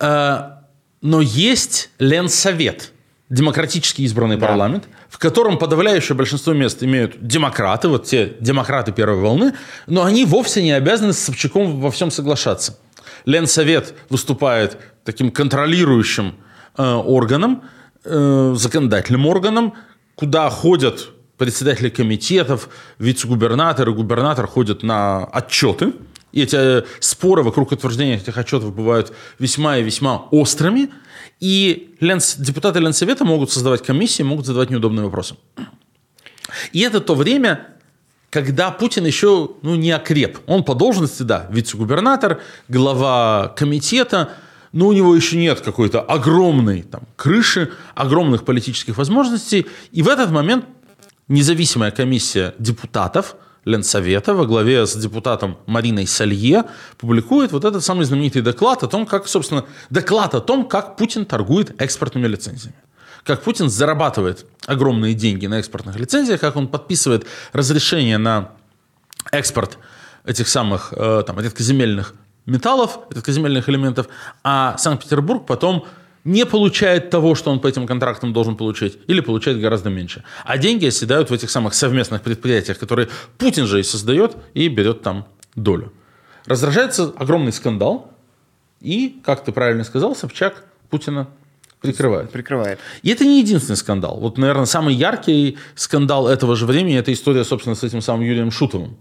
[0.00, 0.64] А,
[1.02, 2.90] Но есть Ленсовет.
[3.30, 4.46] демократически избранный Да.
[4.48, 9.54] парламент, в котором подавляющее большинство мест имеют демократы, вот те демократы первой волны,
[9.86, 12.78] но они вовсе не обязаны с Собчаком во всем соглашаться.
[13.24, 16.34] Ленсовет выступает таким контролирующим
[16.76, 17.62] э, органом,
[18.04, 19.74] э, законодательным органом,
[20.14, 25.92] куда ходят председатели комитетов, вице-губернатор и губернатор ходят на отчеты.
[26.32, 30.90] И эти э, споры вокруг утверждения этих отчетов бывают весьма и весьма острыми.
[31.40, 35.36] И Ленс- депутаты Ленсовета могут создавать комиссии, могут задавать неудобные вопросы.
[36.72, 37.73] И это то время,
[38.34, 40.40] когда Путин еще ну, не окреп.
[40.48, 44.30] Он по должности, да, вице-губернатор, глава комитета,
[44.72, 49.68] но у него еще нет какой-то огромной там, крыши, огромных политических возможностей.
[49.92, 50.64] И в этот момент
[51.28, 56.64] независимая комиссия депутатов Ленсовета во главе с депутатом Мариной Салье
[56.98, 61.24] публикует вот этот самый знаменитый доклад о том, как, собственно, доклад о том, как Путин
[61.24, 62.74] торгует экспортными лицензиями.
[63.24, 68.50] Как Путин зарабатывает огромные деньги на экспортных лицензиях, как он подписывает разрешение на
[69.32, 69.78] экспорт
[70.24, 72.14] этих самых э, там, редкоземельных
[72.46, 74.08] металлов, редкоземельных элементов,
[74.42, 75.86] а Санкт-Петербург потом
[76.24, 80.22] не получает того, что он по этим контрактам должен получить, или получает гораздо меньше.
[80.44, 83.08] А деньги оседают в этих самых совместных предприятиях, которые
[83.38, 85.92] Путин же и создает, и берет там долю.
[86.46, 88.10] Раздражается огромный скандал,
[88.80, 91.28] и, как ты правильно сказал, Собчак Путина
[91.84, 92.30] прикрывает.
[92.30, 92.78] Прикрывает.
[93.02, 94.18] И это не единственный скандал.
[94.18, 98.50] Вот, наверное, самый яркий скандал этого же времени– это история, собственно, с этим самым Юрием
[98.50, 98.96] Шутовым.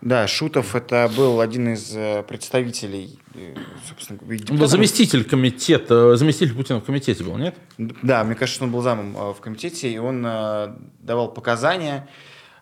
[0.00, 3.54] Да, Шутов это был один из э, представителей, э,
[3.88, 4.68] собственно, депутатов.
[4.68, 7.54] заместитель комитета, заместитель Путина в комитете был, нет?
[7.78, 12.06] Да, мне кажется, он был замом э, в комитете, и он э, давал показания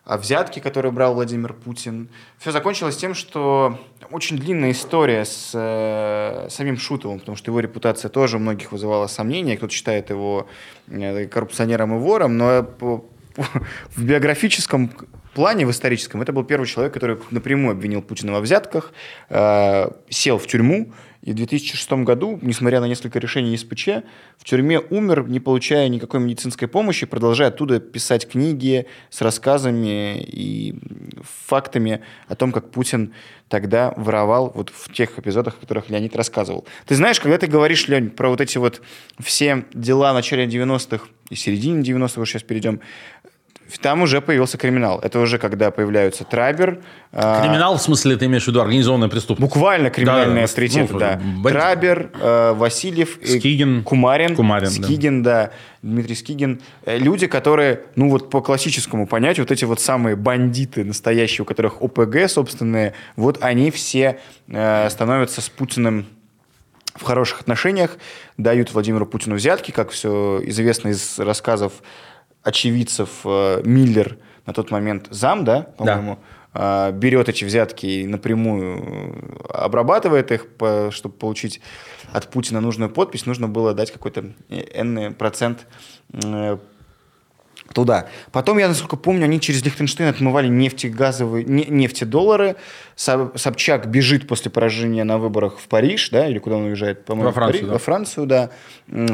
[0.05, 2.09] о взятке, которую брал Владимир Путин.
[2.37, 3.79] Все закончилось тем, что
[4.11, 9.07] очень длинная история с э, самим Шутовым, потому что его репутация тоже у многих вызывала
[9.07, 9.55] сомнения.
[9.55, 10.47] Кто-то считает его
[10.87, 13.43] э, коррупционером и вором, но по- по-
[13.95, 14.91] в биографическом
[15.33, 18.91] плане, в историческом, это был первый человек, который напрямую обвинил Путина во взятках,
[19.29, 20.91] э, сел в тюрьму,
[21.23, 23.87] и в 2006 году, несмотря на несколько решений СПЧ,
[24.37, 30.75] в тюрьме умер, не получая никакой медицинской помощи, продолжая оттуда писать книги с рассказами и
[31.21, 33.13] фактами о том, как Путин
[33.47, 36.65] тогда воровал вот в тех эпизодах, о которых Леонид рассказывал.
[36.85, 38.81] Ты знаешь, когда ты говоришь, Лень, про вот эти вот
[39.19, 42.81] все дела в начале 90-х и середине 90-х, вот сейчас перейдем,
[43.77, 44.99] там уже появился криминал.
[44.99, 46.79] Это уже когда появляются Трабер,
[47.11, 49.53] а, Криминал, в смысле, ты имеешь в виду организованная преступность?
[49.53, 51.21] Буквально криминальные Да, авторитеты, ну, да.
[51.21, 51.51] бандит.
[51.51, 53.83] Трабер, э, Васильев, Скигин.
[53.83, 54.83] Кумарин, Кумарин, да.
[54.83, 55.51] Скигин, да.
[55.83, 56.61] Дмитрий Скигин.
[56.85, 61.45] Э, Люди, которые, ну вот по классическому понятию, вот эти вот самые бандиты настоящие, у
[61.45, 66.07] которых ОПГ собственные, вот они все э, становятся с Путиным
[66.95, 67.97] в хороших отношениях,
[68.37, 71.73] дают Владимиру Путину взятки, как все известно из рассказов
[72.43, 76.19] очевидцев, э, Миллер на тот момент зам, да, по-моему,
[76.53, 81.61] э, берет эти взятки и напрямую э, обрабатывает их, по- чтобы получить
[82.11, 85.65] от Путина нужную подпись, нужно было дать какой-то энный процент
[86.11, 86.57] э,
[87.73, 88.07] туда.
[88.31, 92.55] Потом, я насколько помню, они через Лихтенштейн отмывали нефтегазовые, не, нефтедоллары.
[92.95, 97.05] Со- Собчак бежит после поражения на выборах в Париж, да, или куда он уезжает?
[97.05, 97.73] По-моему, Во Францию, Париж, да.
[97.73, 98.49] во Францию, да.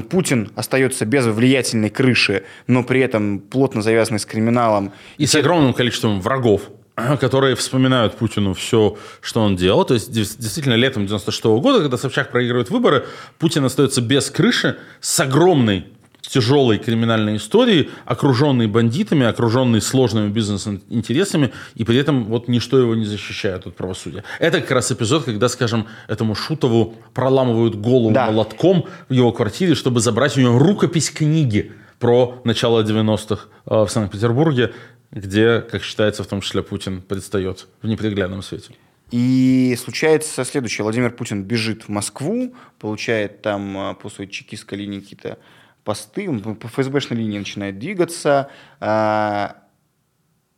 [0.09, 4.91] Путин остается без влиятельной крыши, но при этом плотно завязанный с криминалом.
[5.17, 6.63] И с огромным количеством врагов,
[7.19, 9.85] которые вспоминают Путину все, что он делал.
[9.85, 13.05] То есть, действительно, летом 96 года, когда Собчак проигрывает выборы,
[13.37, 15.85] Путин остается без крыши с огромной
[16.29, 23.05] тяжелой криминальной историей, окруженный бандитами, окруженный сложными бизнес-интересами, и при этом вот ничто его не
[23.05, 24.23] защищает от правосудия.
[24.39, 28.27] Это как раз эпизод, когда, скажем, этому Шутову проламывают голову Да.
[28.27, 33.89] молотком в его квартире, чтобы забрать у него рукопись книги про начало 90-х э, в
[33.89, 34.73] Санкт-Петербурге,
[35.11, 38.73] где, как считается, в том числе Путин предстает в неприглядном свете.
[39.11, 40.83] И случается следующее.
[40.83, 45.39] Владимир Путин бежит в Москву, получает там а, по своей чекистской линии какие-то
[45.83, 49.55] посты, по ФСБшной линии начинает двигаться, а,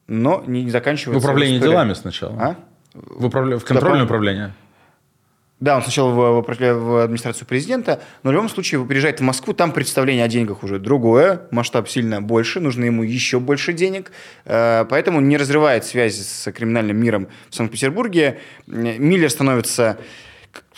[0.08, 1.26] но не В заканчивается...
[1.26, 1.72] управлении история.
[1.72, 2.38] делами сначала.
[2.42, 2.56] А?
[2.94, 4.54] В, управля- в контрольное управление.
[5.62, 9.54] Да, он сначала в, в в администрацию президента, но в любом случае приезжает в Москву,
[9.54, 14.12] там представление о деньгах уже другое, масштаб сильно больше, нужно ему еще больше денег,
[14.46, 18.40] э, поэтому не разрывает связи с криминальным миром в Санкт-Петербурге.
[18.66, 20.00] Миллер становится,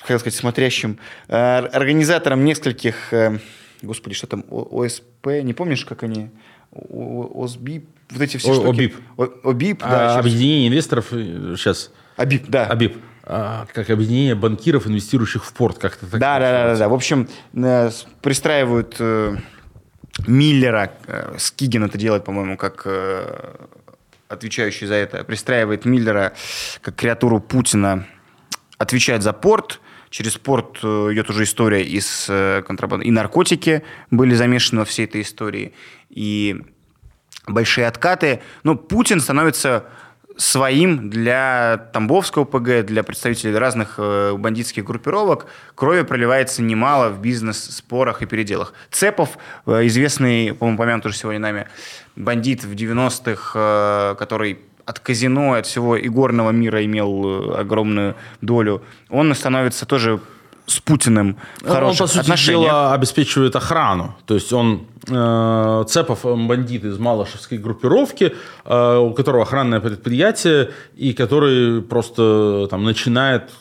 [0.05, 3.39] как сказать, смотрящим, э, организатором нескольких, э,
[3.85, 6.29] господи, что там, О- ОСП, не помнишь, как они,
[6.71, 8.67] О- ОСБИП, вот эти все О- штуки.
[8.69, 8.95] ОБИП.
[9.43, 10.19] ОБИП, А да.
[10.19, 12.65] объединение инвесторов, э, сейчас, ОБИП, да.
[12.67, 16.19] АБИП, а, как объединение банкиров, инвестирующих в порт, как-то так.
[16.19, 16.89] Да, да, да, да, да.
[16.89, 17.89] В общем, э,
[18.21, 19.37] пристраивают э,
[20.27, 23.55] Миллера, э, Скигин это делает, по-моему, как э,
[24.27, 26.33] отвечающий за это, пристраивает Миллера
[26.81, 28.05] как креатуру Путина,
[28.77, 29.79] отвечает за порт,
[30.13, 33.07] через порт э, идет уже история из э, контрабанды.
[33.07, 35.73] И наркотики были замешаны во всей этой истории,
[36.11, 36.61] и
[37.47, 38.39] большие откаты.
[38.61, 39.85] Но Путин становится
[40.37, 45.47] своим для Тамбовского ПГ, для представителей разных э, бандитских группировок.
[45.73, 48.73] Крови проливается немало в бизнес-спорах и переделах.
[48.91, 51.67] Цепов, известный, по-моему, упомянут уже сегодня нами,
[52.15, 58.81] бандит в 90-х, э, который от казино, от всего игорного мира имел э, огромную долю,
[59.09, 60.19] он становится тоже
[60.65, 62.71] с Путиным в Он, по сути отношениях.
[62.71, 64.15] дела, обеспечивает охрану.
[64.25, 68.33] То есть он э, Цепов э, бандит из Малышевской группировки,
[68.65, 73.51] э, у которого охранное предприятие, и который просто там начинает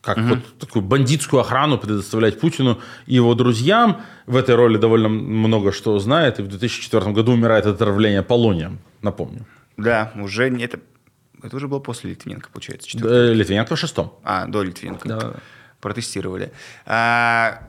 [0.00, 4.00] как вот такую бандитскую охрану предоставлять Путину и его друзьям.
[4.26, 6.38] В этой роли довольно много что знает.
[6.38, 9.44] И в 2004 году умирает от отравления полонием, напомню.
[9.78, 10.80] Да, уже не- это,
[11.42, 12.86] это уже было после Литвиненко, получается.
[12.88, 13.30] четвертый.
[13.30, 14.18] Э, Литвиненко в шестом.
[14.24, 15.08] А, до Литвиненко.
[15.08, 15.34] Да.
[15.80, 16.52] Протестировали.
[16.84, 17.67] А,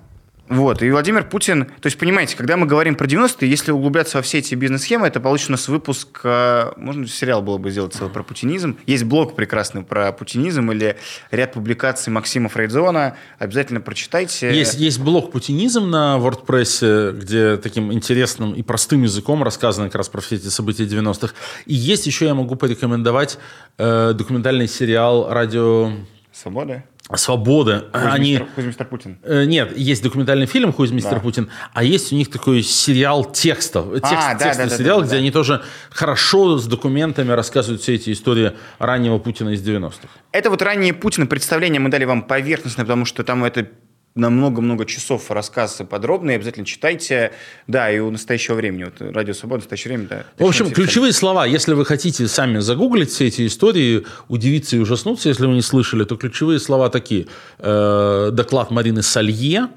[0.50, 1.66] вот, и Владимир Путин...
[1.66, 5.20] То есть, понимаете, когда мы говорим про 90-е, если углубляться во все эти бизнес-схемы, это
[5.20, 6.22] получится у нас выпуск...
[6.24, 8.76] а, Можно сериал было бы сделать целый про путинизм.
[8.88, 10.98] Есть блог прекрасный про путинизм или
[11.30, 13.16] ряд публикаций Максима Фрейдзона.
[13.38, 14.52] Обязательно прочитайте.
[14.52, 20.10] Есть, есть блог «Путинизм» на WordPress, где таким интересным и простым языком рассказано как раз
[20.10, 21.36] про все эти события 90-х.
[21.68, 23.38] И есть еще, я могу порекомендовать,
[23.78, 25.92] э, документальный сериал «Радио
[26.40, 26.86] Свобода?
[27.16, 27.90] Свобода».
[27.92, 28.38] Они...
[28.38, 29.18] Хузмистер, Хузмистер Путин.
[29.24, 31.20] Э, Нет, есть документальный фильм «Хуй мистер Да.
[31.20, 35.00] Путин», а есть у них такой сериал текстов, э, текст, да, текстовый да, да, сериал,
[35.02, 35.20] да, где да.
[35.20, 40.08] они тоже хорошо с документами рассказывают все эти истории раннего Путина из 90-х.
[40.32, 43.68] Это вот раннее Путина представление мы дали вам поверхностное, потому что там это
[44.16, 47.32] на много-много часов рассказ подробный, обязательно читайте.
[47.68, 50.26] Да, и у настоящего времени, вот Радио Свобода, настоящее время, да.
[50.38, 55.30] В общем, ключевые слова, если вы хотите сами загуглить все эти истории, удивиться и ужаснуться,
[55.30, 57.28] если вы не слышали, то ключевые слова такие.
[57.60, 59.70] Э, доклад Марины Салье,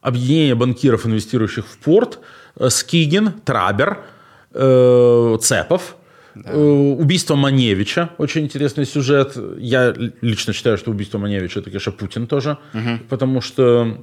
[0.00, 2.20] объединение банкиров, инвестирующих в порт,
[2.56, 4.04] э, Скигин, Трабер,
[4.52, 5.96] э, Цепов,
[6.34, 9.36] э, убийство Маневича, очень интересный сюжет.
[9.58, 12.58] Я лично считаю, что убийство Маневича это, конечно, Путин тоже,
[13.08, 13.98] потому что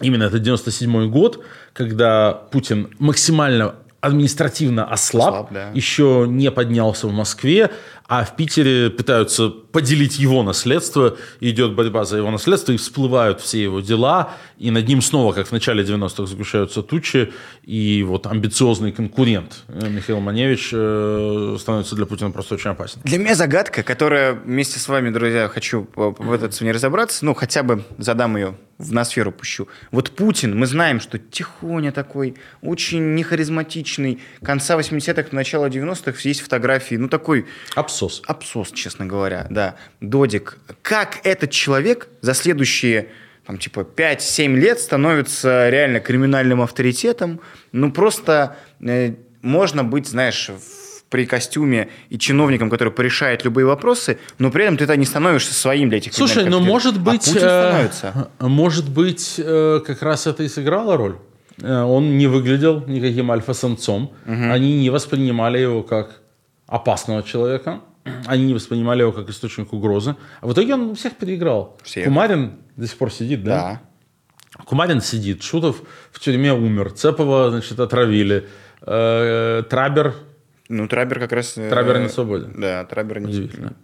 [0.00, 5.70] Именно это 97 год, когда Путин максимально административно ослаб, Ослаб, да.
[5.74, 7.70] еще не поднялся в Москве,
[8.06, 13.62] а в Питере пытаются поделить его наследство, идет борьба за его наследство, и всплывают все
[13.62, 18.92] его дела, и над ним снова, как в начале 90-х, сгущаются тучи, и вот амбициозный
[18.92, 23.00] конкурент э, Михаил Маневич э, становится для Путина просто очень опасен.
[23.04, 27.34] Для меня загадка, которая вместе с вами, друзья, хочу по- в этот не разобраться, ну,
[27.34, 29.68] хотя бы задам ее, в ноосферу пущу.
[29.90, 34.20] Вот Путин, мы знаем, что тихоня такой, очень нехаризматичный.
[34.42, 38.22] Конца 80-х, начала 90-х есть фотографии, ну, такой Абсос.
[38.26, 39.67] абсос, честно говоря, да.
[40.00, 40.58] Додик.
[40.82, 43.08] Как этот человек за следующие
[43.46, 47.40] там, типа, 5-7 лет становится реально криминальным авторитетом?
[47.72, 54.18] Ну, просто э, можно быть, знаешь, в- при костюме и чиновником, который порешает любые вопросы,
[54.38, 57.32] но при этом ты не становишься своим для этих Слушай, криминальных ну может быть, А
[57.32, 58.28] Путин э, становится.
[58.40, 61.16] может быть, э, как раз это и сыграло роль.
[61.62, 64.12] Э, Он не выглядел никаким альфа-самцом.
[64.26, 66.20] Они не воспринимали его как
[66.66, 67.80] опасного человека.
[68.26, 70.16] Они не воспринимали его как источник угрозы.
[70.40, 71.76] А в итоге он всех переиграл.
[71.82, 72.04] Всех.
[72.04, 73.80] Кумарин до сих пор сидит, да?
[74.56, 74.62] Да.
[74.64, 78.48] Кумарин сидит, Шутов в тюрьме умер, Цепова, значит, отравили.
[78.82, 80.14] Э, Трабер,
[80.68, 81.56] Ну, Трабер как раз...
[81.58, 82.46] э, Трабер на свободе.
[82.56, 83.74] Да, Трабер не удивительно.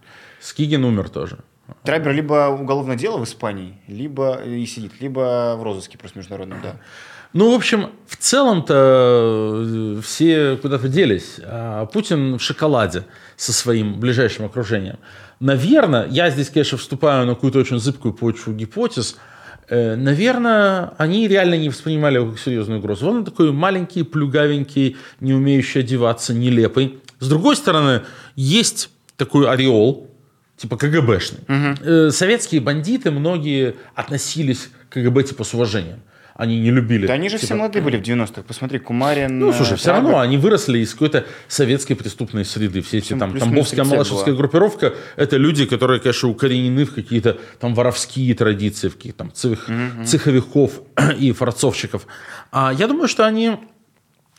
[0.41, 1.39] Скигин умер тоже.
[1.83, 6.77] Трабер либо уголовное дело в Испании, либо и сидит, либо в розыске просто международном, да.
[7.35, 11.40] Ну, в общем, в целом-то э, все куда-то делись.
[11.42, 14.99] А Путин в шоколаде со своим ближайшим окружением.
[15.40, 19.16] Наверное, я здесь, конечно, вступаю на какую-то очень зыбкую почву гипотез.
[19.68, 23.09] Э, Наверное, они реально не воспринимали его как серьезную угрозу.
[23.09, 27.01] Он такой маленький, плюгавенький, не умеющий одеваться, нелепый.
[27.18, 28.03] С другой стороны,
[28.37, 30.09] есть такой ореол,
[30.57, 31.40] типа КГБшный.
[31.48, 35.98] Э, Советские бандиты, многие относились к КГБ типа с уважением.
[36.37, 37.07] Они не любили.
[37.07, 38.43] Да они же типа, все молодые были в 90-х.
[38.43, 39.39] Посмотри, Кумарин...
[39.39, 42.83] Ну, слушай, э, все равно они выросли из какой-то советской преступной среды.
[42.83, 44.39] Все эти там Тамбовская 30 малышевская было.
[44.39, 49.69] группировка– это люди, которые, конечно, укоренены в какие-то там воровские традиции, в каких-то там цех-
[50.05, 50.83] цеховиков
[51.19, 52.05] и форцовщиков.
[52.51, 53.57] А я думаю, что они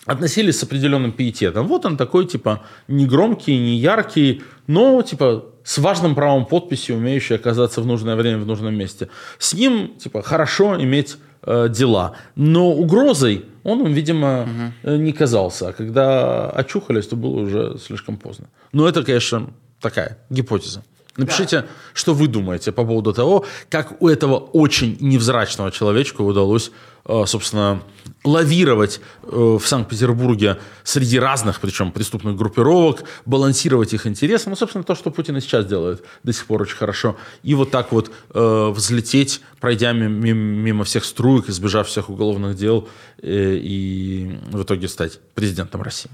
[0.06, 1.68] относились с определенным пиететом.
[1.68, 7.36] Вот он такой, типа, не громкий, не яркий, но, типа, с важным правом подписи, умеющий
[7.38, 9.08] оказаться в нужное время в нужном месте.
[9.40, 12.16] С ним, типа, хорошо иметь э, дела.
[12.36, 14.48] Но угрозой он им, видимо,
[14.84, 14.92] угу.
[14.92, 15.70] не казался.
[15.70, 18.48] А когда очухались, то было уже слишком поздно.
[18.72, 19.50] Но это, конечно,
[19.82, 20.84] такая гипотеза.
[21.18, 21.68] Напишите, да.
[21.94, 26.72] что вы думаете по поводу того, как у этого очень невзрачного человечка удалось,
[27.06, 27.82] э, собственно,
[28.26, 34.50] лавировать э, в Санкт-Петербурге среди разных, причем преступных группировок, балансировать их интересы.
[34.50, 37.16] Ну, собственно, то, что Путин и сейчас делает до сих пор очень хорошо.
[37.44, 42.90] И вот так вот э, взлететь, пройдя мимо, всех струек, избежав всех уголовных дел
[43.22, 46.12] и в итоге стать президентом России.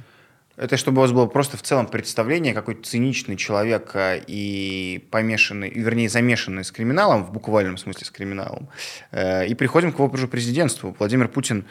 [0.61, 6.07] Это чтобы у вас было просто в целом представление, какой циничный человек и помешанный, вернее,
[6.07, 8.69] замешанный с криминалом, в буквальном смысле с криминалом.
[9.09, 10.95] Э, и приходим к вопросу президентству.
[10.99, 11.65] Владимир Путин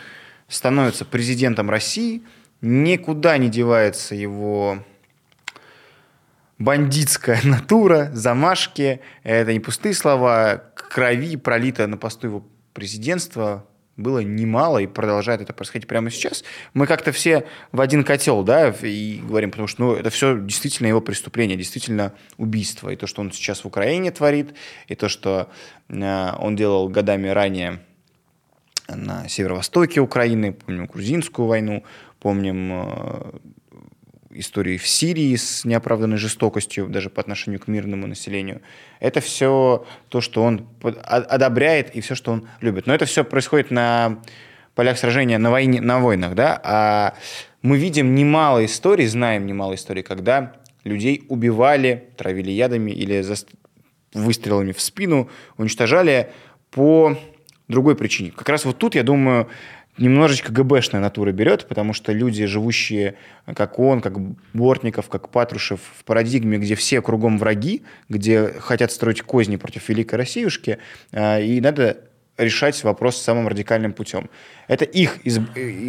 [0.48, 2.22] становится президентом России,
[2.62, 4.82] никуда не девается его
[6.58, 9.02] бандитская натура, замашки.
[9.22, 13.64] Это не пустые слова, крови пролито на посту его президентства,
[14.02, 16.44] было немало и продолжает это происходить прямо сейчас.
[16.74, 20.88] Мы как-то все в один котел, да, и говорим, потому что ну, это все действительно
[20.88, 22.90] его преступление, действительно убийство.
[22.90, 24.54] И то, что он сейчас в Украине творит,
[24.88, 25.50] и то, что
[25.88, 27.80] э, он делал годами ранее
[28.88, 31.84] на северо-востоке Украины, помним грузинскую войну,
[32.18, 33.32] помним э,
[34.30, 38.62] истории в Сирии с неоправданной жестокостью даже по отношению к мирному населению.
[39.00, 42.86] Это все то, что он одобряет и все, что он любит.
[42.86, 44.20] Но это все происходит на
[44.74, 46.34] полях сражения, на, войне, на войнах.
[46.34, 46.60] Да?
[46.62, 47.14] А
[47.62, 50.54] мы видим немало историй, знаем немало историй, когда
[50.84, 53.34] людей убивали, травили ядами или за...
[54.14, 56.30] выстрелами в спину, уничтожали
[56.70, 57.18] по
[57.68, 58.30] другой причине.
[58.30, 59.48] Как раз вот тут, я думаю,
[60.00, 63.14] немножечко ГБшная натура берет, потому что люди, живущие,
[63.46, 64.18] как он, как
[64.52, 70.16] Бортников, как Патрушев, в парадигме, где все кругом враги, где хотят строить козни против Великой
[70.16, 70.78] Россиюшки,
[71.12, 71.98] а, и надо
[72.38, 74.30] решать вопрос самым радикальным путем.
[74.66, 75.38] Это их из,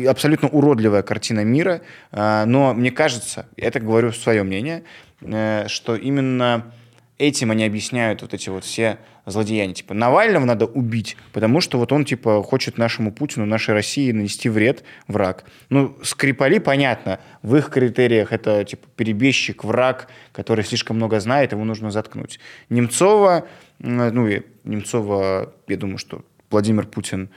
[0.06, 1.82] абсолютно уродливая картина мира,
[2.12, 4.84] но мне кажется, это говорю свое мнение,
[5.22, 6.74] э, что именно
[7.22, 9.76] этим они объясняют вот эти вот все злодеяния.
[9.76, 14.50] Типа, Навального надо убить, потому что вот он, типа, хочет нашему Путину, нашей России нанести
[14.50, 15.46] вред, враг.
[15.70, 21.64] Ну, Скрипали, понятно, в их критериях это, типа, перебежчик, враг, который слишком много знает, его
[21.64, 22.40] нужно заткнуть.
[22.70, 23.48] Немцова,
[23.80, 27.30] ну, и Немцова, я думаю, что Владимир Путин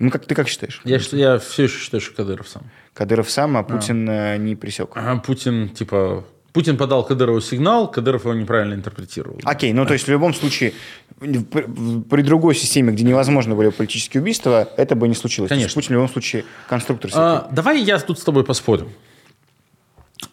[0.00, 0.80] ну, как ты как считаешь?
[0.84, 2.62] Я, я все еще считаю, что Кадыров сам.
[2.94, 4.38] Кадыров сам, а Путин а.
[4.38, 4.92] не присек.
[4.94, 9.38] А Путин, типа, Путин подал Кадырову сигнал, Кадыров его неправильно интерпретировал.
[9.44, 10.72] Окей, ну то есть в любом случае
[11.18, 15.48] при другой системе, где невозможно были политические убийства, это бы не случилось.
[15.48, 15.74] Конечно.
[15.74, 17.10] Путин в любом случае конструктор.
[17.14, 18.88] А, давай я тут с тобой поспорю.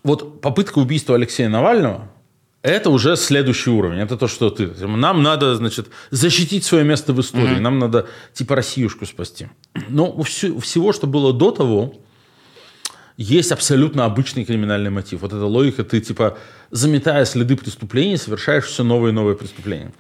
[0.04, 2.10] Вот попытка убийства Алексея Навального–
[2.62, 4.00] это уже следующий уровень.
[4.00, 4.68] Это то, что ты.
[4.86, 7.58] Нам надо, значит, защитить свое место в истории.
[7.58, 7.62] Mm-hmm.
[7.62, 9.48] Нам надо, типа, Россиюшку спасти.
[9.88, 11.94] Но у всего, что было до того,
[13.18, 15.22] есть абсолютно обычный криминальный мотив.
[15.22, 16.38] Вот эта логика, ты типа,
[16.70, 19.92] заметая следы преступлений, совершаешь все новые и новые преступления.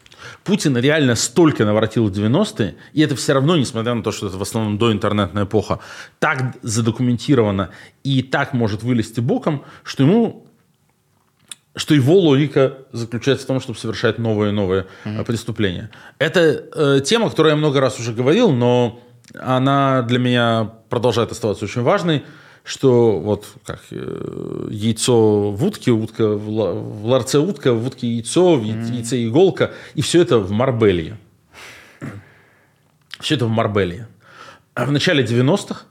[0.43, 4.37] Путин реально столько наворотил в 90-е, и это все равно, несмотря на то, что это
[4.37, 5.79] в основном доинтернетная эпоха,
[6.19, 7.71] так задокументировано
[8.03, 10.43] и так может вылезти боком, что ему
[11.75, 15.23] что его логика заключается в том, чтобы совершать новые и новые mm-hmm.
[15.25, 15.91] преступления.
[16.17, 16.39] Это
[16.73, 18.99] э, тема, которую я много раз уже говорил, но
[19.35, 22.23] она для меня продолжает оставаться очень важной
[22.67, 28.63] что вот как э, яйцо в утке, утка в, ларце утка, в утке яйцо, в
[28.63, 31.17] яйце иголка, и все это в Марбелье.
[33.21, 34.09] Все это в Марбелье.
[34.73, 35.85] А в начале 90-х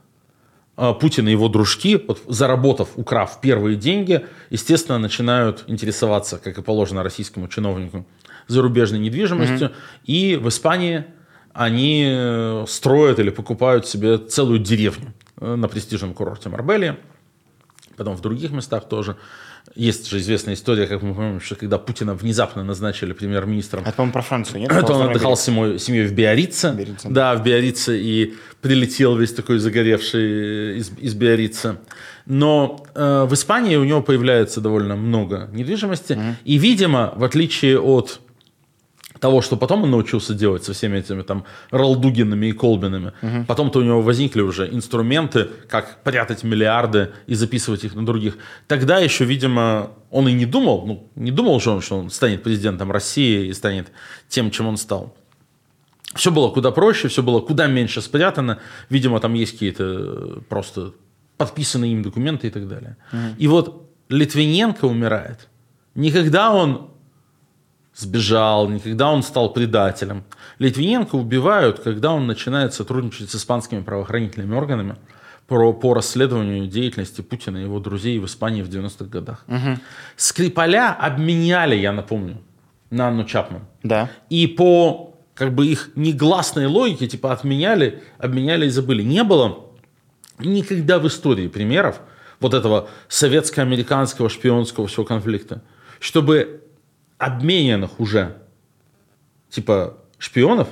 [0.77, 6.63] а, Путин и его дружки, вот, заработав, украв первые деньги, естественно, начинают интересоваться, как и
[6.63, 8.07] положено российскому чиновнику,
[8.49, 9.69] зарубежной недвижимостью.
[9.69, 10.05] Mm-hmm.
[10.05, 11.07] И в Испании
[11.55, 16.99] они э, строят или покупают себе целую деревню на престижном курорте Марбелия,
[17.97, 19.17] потом в других местах тоже.
[19.75, 23.83] Есть же известная история, как мы помним, что когда Путина внезапно назначили премьер-министром.
[23.83, 24.71] Это, по-моему, про Францию, нет?
[24.73, 26.73] Это он отдыхал с семьей, семьей в Биорице.
[26.73, 27.35] Биорице да.
[27.35, 27.99] да, в Биорице.
[27.99, 31.81] И прилетел весь такой загоревший из, из Биорица.
[32.27, 36.13] Но э, в Испании у него появляется довольно много недвижимости.
[36.13, 36.35] Mm-hmm.
[36.45, 38.21] И, видимо, в отличие от
[39.21, 43.13] того, что потом он научился делать со всеми этими там Ралдугинами и Колбинами.
[43.23, 43.45] Угу.
[43.47, 48.37] Потом-то у него возникли уже инструменты, как прятать миллиарды и записывать их на других.
[48.67, 52.43] Тогда еще, видимо, он и не думал, ну, не думал же он, что он станет
[52.43, 53.89] президентом России и станет
[54.29, 55.17] тем, чем он стал.
[56.15, 58.59] Все было куда проще, все было куда меньше спрятано.
[58.89, 60.93] Видимо, там есть какие-то просто
[61.37, 62.97] подписанные им документы и так далее.
[63.13, 63.21] Угу.
[63.39, 65.49] И вот Литвиненко умирает.
[65.95, 66.91] Никогда он
[67.97, 70.25] сбежал, не когда он стал предателем.
[70.59, 74.97] Литвиненко убивают, когда он начинает сотрудничать с испанскими правоохранительными органами
[75.47, 79.45] про, по расследованию деятельности Путина и его друзей в Испании в 90-х годах.
[80.17, 82.39] Скрипаля обменяли, я напомню,
[82.91, 83.63] на Анну Чапман.
[83.83, 84.11] Да.
[84.29, 89.03] И по как бы их негласной логике, типа отменяли, обменяли и забыли.
[89.03, 89.67] Не было
[90.39, 92.01] никогда в истории примеров
[92.41, 95.63] вот этого советско-американского шпионского всего конфликта,
[95.99, 96.63] чтобы
[97.19, 98.37] обмененных уже
[99.51, 100.69] типа шпионов,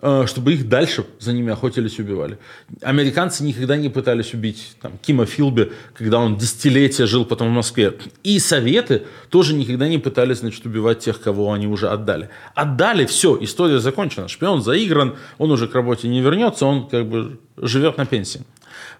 [0.00, 2.38] э, чтобы их дальше за ними охотились и убивали.
[2.82, 7.94] Американцы никогда не пытались убить там, Кима Филби, когда он десятилетия жил потом в Москве.
[8.22, 12.30] И Советы тоже никогда не пытались значит, убивать тех, кого они уже отдали.
[12.54, 14.28] Отдали, все, история закончена.
[14.28, 18.42] Шпион заигран, он уже к работе не вернется, он как бы живет на пенсии.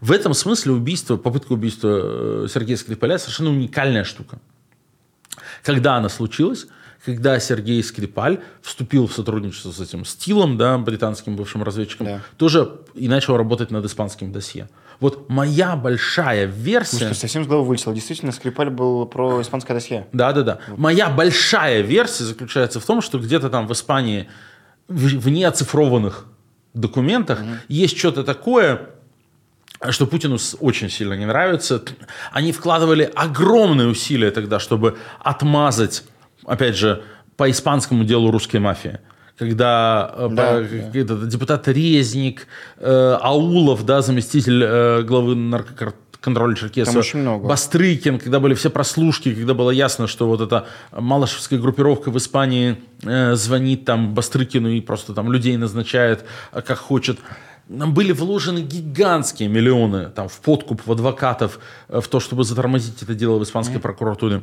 [0.01, 1.89] В этом смысле убийство, попытка убийства
[2.45, 4.39] э, Сергея Скрипаля совершенно уникальная штука.
[5.63, 6.67] Когда она случилась?
[7.05, 12.21] Когда Сергей Скрипаль вступил в сотрудничество с этим Стилом, да, британским бывшим разведчиком, Да.
[12.37, 14.69] тоже и начал работать над испанским досье.
[15.01, 16.99] Вот моя большая версия...
[16.99, 17.95] Слушай, совсем с головы вылетело.
[17.95, 20.09] Действительно, Скрипаль был про испанское досье.
[20.13, 20.59] Да, да, да.
[20.77, 24.29] Моя большая версия заключается в том, что где-то там в Испании
[24.89, 26.27] в, в неоцифрованных
[26.75, 28.91] документах есть что-то такое,
[29.91, 31.83] что Путину очень сильно не нравится.
[32.33, 36.05] Они вкладывали огромные усилия тогда, чтобы отмазать,
[36.45, 37.03] опять же,
[37.37, 38.99] по испанскому делу русской мафии.
[39.39, 41.26] Когда э, Да, по- да.
[41.26, 42.49] депутат Резник,
[42.79, 47.47] э, Аулов, да, заместитель э, главы наркоконтроля Черкесова, Там очень много.
[47.47, 52.79] Бастрыкин, когда были все прослушки, когда было ясно, что вот эта малышевская группировка в Испании
[53.05, 57.20] э, звонит там Бастрыкину и просто там людей назначает, э, как хочет.
[57.69, 63.03] Нам были вложены гигантские миллионы там, в подкуп, в адвокатов, э, в то, чтобы затормозить
[63.03, 64.43] это дело в испанской прокуратуре.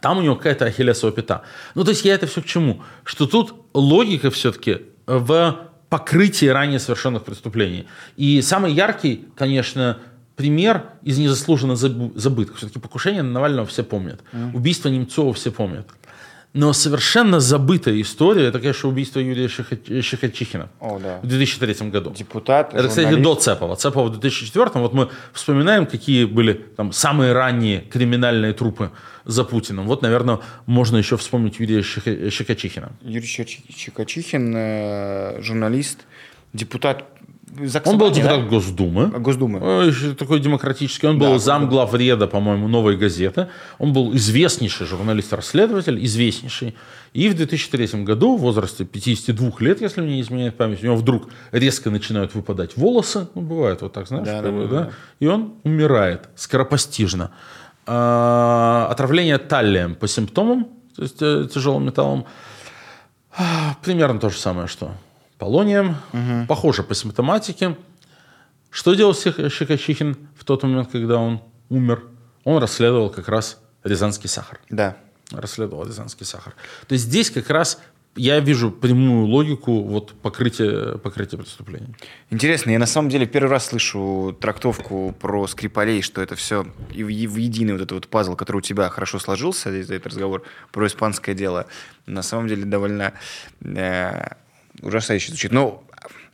[0.00, 1.42] Там у него какая-то ахиллесова пята.
[1.74, 2.82] Ну, то есть я это все к чему?
[3.04, 7.86] Что тут логика все-таки в покрытии ранее совершенных преступлений.
[8.16, 9.98] И самый яркий, конечно,
[10.36, 12.56] пример из незаслуженно забытых.
[12.56, 14.22] Все-таки покушение на Навального все помнят.
[14.54, 15.86] Убийство Немцова все помнят.
[16.54, 21.18] Но совершенно забытая история, это, конечно, убийство Юрия Щекочихина О, да.
[21.22, 22.12] в 2003 году.
[22.14, 23.24] Депутат, Это, кстати, журналист.
[23.24, 23.76] до Цепова.
[23.76, 28.90] Цепова в 2004 вот мы вспоминаем, какие были там самые ранние криминальные трупы
[29.24, 29.86] за Путиным.
[29.86, 32.92] Вот, наверное, можно еще вспомнить Юрия Щекочихина.
[33.00, 36.00] Юрий Щекочихин, э, журналист,
[36.52, 37.06] депутат
[37.60, 38.48] ЗАГСа Он был депутат да?
[38.48, 39.06] Госдумы.
[39.08, 39.58] Госдумы.
[39.62, 41.06] Э, еще такой демократический.
[41.06, 43.48] Он Да, был зам главреда, по-моему, «Новой газеты».
[43.78, 46.74] Он был известнейший журналист-расследователь, известнейший.
[47.12, 50.96] И в 2003 году, в возрасте 52 лет, если мне не изменяет память, у него
[50.96, 53.28] вдруг резко начинают выпадать волосы.
[53.34, 54.26] Ну, бывает вот так, знаешь.
[54.26, 54.66] Да, да, да?
[54.66, 54.90] да.
[55.20, 57.32] И он умирает скоропостижно.
[57.84, 62.26] А, отравление таллием по симптомам, то есть э, тяжелым металлом,
[63.36, 64.92] а, примерно то же самое, что
[65.42, 65.96] полонием.
[66.46, 67.76] Похоже по симптоматике.
[68.70, 72.04] Что делал Щек- Щекочихин в тот момент, когда он умер?
[72.44, 74.60] Он расследовал как раз Рязанский сахар.
[74.70, 74.96] Да.
[75.32, 76.54] Расследовал Рязанский сахар.
[76.86, 77.80] То есть здесь как раз
[78.14, 81.96] я вижу прямую логику вот покрытия, покрытия преступлений.
[82.30, 87.08] Интересно, я на самом деле первый раз слышу трактовку про Скрипалей, что это все в,
[87.08, 90.86] единый вот этот вот пазл, который у тебя хорошо сложился, здесь за этот разговор про
[90.86, 91.66] испанское дело,
[92.06, 93.14] на самом деле довольно
[93.60, 94.34] э,
[94.82, 95.52] ужасающе звучит.
[95.52, 95.84] Ну,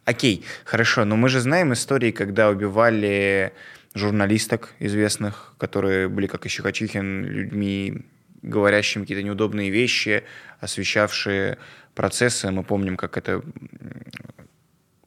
[0.05, 3.53] окей, хорошо, но мы же знаем истории, когда убивали
[3.94, 8.07] журналисток известных, которые были, как и Щекочихин, людьми,
[8.42, 10.24] говорящими какие-то неудобные вещи,
[10.61, 11.59] освещавшие
[11.94, 12.51] процессы.
[12.51, 13.42] Мы помним, как это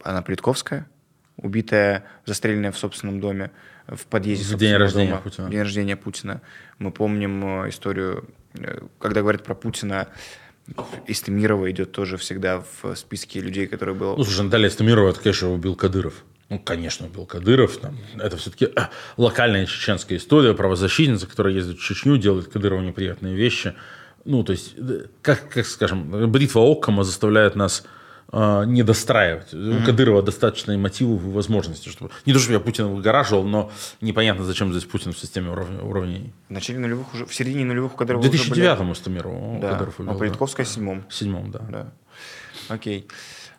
[0.04, 0.88] Анна Плитковская,
[1.38, 3.52] убитая, застреленная в собственном доме,
[3.88, 5.22] в подъезде В день рождения дома.
[5.22, 5.50] Путина.
[5.50, 6.42] День рождения Путина.
[6.80, 10.08] Мы помним э, историю, э, когда говорят про Путина,
[11.08, 14.18] Истемирова идет тоже всегда в списке людей, которые был...
[14.18, 16.24] Ну, слушай, Наталья Стамирова, это, конечно, убил Кадыров.
[16.50, 17.78] Ну, конечно, убил Кадыров.
[17.78, 23.36] Там, это все-таки э, локальная чеченская история, правозащитница, которая ездит в Чечню, делает Кадырову неприятные
[23.36, 23.74] вещи.
[24.26, 27.86] Ну, то есть, э, как, как скажем, бритва Оккама заставляет нас
[28.34, 29.54] не достраивать.
[29.54, 31.90] У Кадырова достаточно и мотивов, и возможностей.
[31.90, 32.12] Чтобы...
[32.26, 36.34] Не то, чтобы я Путина выгораживал, но непонятно, зачем здесь Путин в системе уров- уравнений.
[36.50, 39.70] В начале нулевых уже, в середине нулевых у Кадырова В уже были- 2009-му Стамирова Да,
[39.72, 40.12] Кадыров убил.
[40.12, 40.20] а да.
[40.20, 41.04] Политковская в седьмом.
[41.10, 41.60] В седьмом, да.
[41.70, 41.88] Да.
[42.70, 43.08] Окей.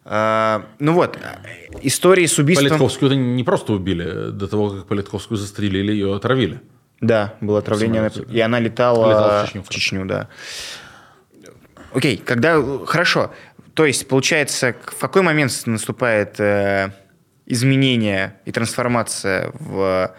[0.05, 1.39] А, ну вот, а,
[1.83, 2.69] истории с убийством...
[2.69, 6.61] Политковскую не просто убили, до того, как Политковскую застрелили, ее отравили.
[7.01, 10.29] Да, было отравление, и она летала, Летала в Чечню, в Чечню, да.
[11.95, 12.61] Окей, когда...
[12.87, 13.33] Хорошо.
[13.75, 16.91] То есть, получается, в какой момент наступает э,
[17.47, 20.15] изменение и трансформация в,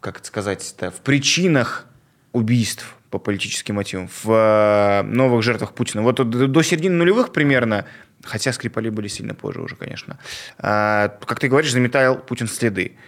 [0.00, 1.86] как это сказать-то, в причинах
[2.32, 6.02] убийств по политическим мотивам, в э, новых жертвах Путина?
[6.02, 7.86] Вот до, середины нулевых примерно
[8.22, 10.18] Хотя Скрипали были сильно позже уже, конечно.
[10.58, 12.98] А, как ты говоришь, заметал Путин следы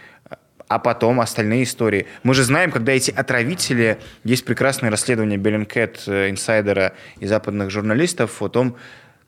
[0.73, 2.07] а потом остальные истории.
[2.23, 8.41] Мы же знаем, когда эти отравители, есть прекрасное расследование Bellingcat, э, инсайдера и западных журналистов
[8.41, 8.75] о том,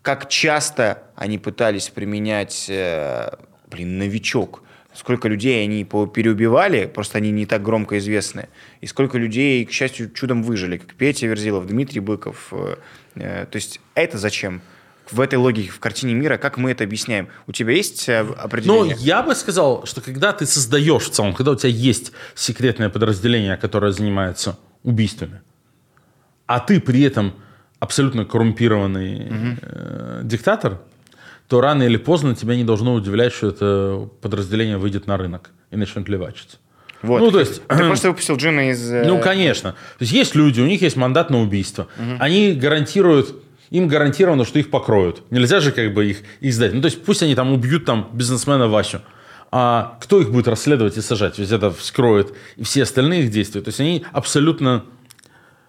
[0.01, 3.29] как часто они пытались применять, э,
[3.69, 4.63] блин, новичок,
[4.95, 8.49] сколько людей они переубивали, просто они не так громко известны,
[8.81, 12.51] и сколько людей, к счастью, чудом выжили, как Петя Верзилов, Дмитрий Быков.
[13.13, 14.61] Э, то есть это зачем?
[15.11, 17.29] В этой логике, в картине мира, как мы это объясняем?
[17.47, 18.95] У тебя есть э, определение?
[18.95, 22.89] Ну, я бы сказал, что когда ты создаешь в целом, когда у тебя есть секретное
[22.89, 25.41] подразделение, которое занимается убийствами,
[26.45, 27.33] а ты при этом
[27.79, 29.59] абсолютно коррумпированный угу.
[29.61, 30.81] э, диктатор,
[31.47, 35.75] то рано или поздно тебя не должно удивлять, что это подразделение выйдет на рынок и
[35.75, 36.57] начнет левачиться.
[37.01, 37.19] Вот.
[37.19, 37.61] Ну, то есть...
[37.67, 38.91] Ты просто выпустил Джина из...
[38.91, 39.71] Э, ну, конечно.
[39.71, 41.87] То есть есть люди, у них есть мандат на убийство.
[41.97, 42.17] Угу.
[42.19, 43.35] Они гарантируют
[43.75, 45.23] им гарантировано, что их покроют.
[45.31, 46.73] Нельзя же как бы их, их сдать.
[46.73, 49.01] Ну, то есть пусть они там убьют там бизнесмена Васю,
[49.51, 51.39] а кто их будет расследовать и сажать?
[51.39, 53.61] Ведь это вскроет и все остальные их действия.
[53.61, 54.85] То есть они абсолютно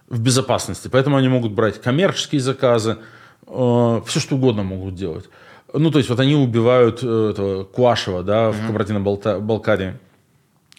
[0.09, 0.88] в безопасности.
[0.88, 2.98] Поэтому они могут брать коммерческие заказы,
[3.46, 5.28] э, все что угодно могут делать.
[5.72, 9.98] Ну, то есть вот они убивают э, этого Куашева, да, в Кабардино-Балкарии,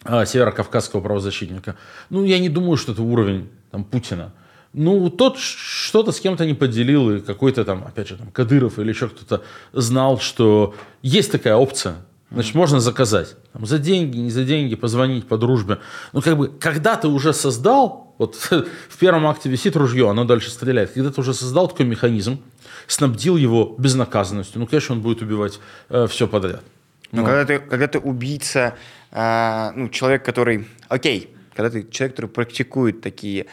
[0.06, 1.76] э, северокавказского правозащитника.
[2.10, 4.32] Ну, я не думаю, что это уровень там, Путина.
[4.74, 8.90] Ну, тот что-то с кем-то не поделил, и какой-то там, опять же, там, Кадыров или
[8.90, 9.44] еще кто-то
[9.74, 11.96] знал, что есть такая опция.
[12.30, 13.36] Значит, можно заказать.
[13.54, 15.80] Там, за деньги, не за деньги, позвонить по дружбе.
[16.12, 18.36] Ну, как бы, когда ты уже создал, вот
[18.90, 20.92] в первом акте висит ружье, оно дальше стреляет.
[20.92, 22.42] Когда ты уже создал такой механизм,
[22.88, 25.60] снабдил его безнаказанностью, ну, конечно, он будет убивать
[25.90, 26.64] э, все подряд.
[27.12, 27.28] Но ну.
[27.28, 28.76] когда ты, когда ты убийца,
[29.12, 33.48] э, ну, человек, который, окей, когда ты человек, который практикует такие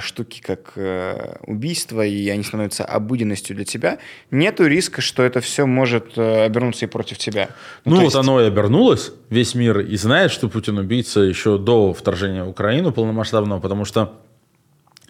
[0.00, 3.98] штуки, как э, убийство, и они становятся обыденностью для тебя,
[4.30, 7.48] нету риска, что это все может э, обернуться и против тебя.
[7.84, 8.16] Ну, ну вот есть...
[8.16, 9.12] оно и обернулось.
[9.30, 14.20] Весь мир и знает, что Путин убийца еще до вторжения в Украину полномасштабного, потому что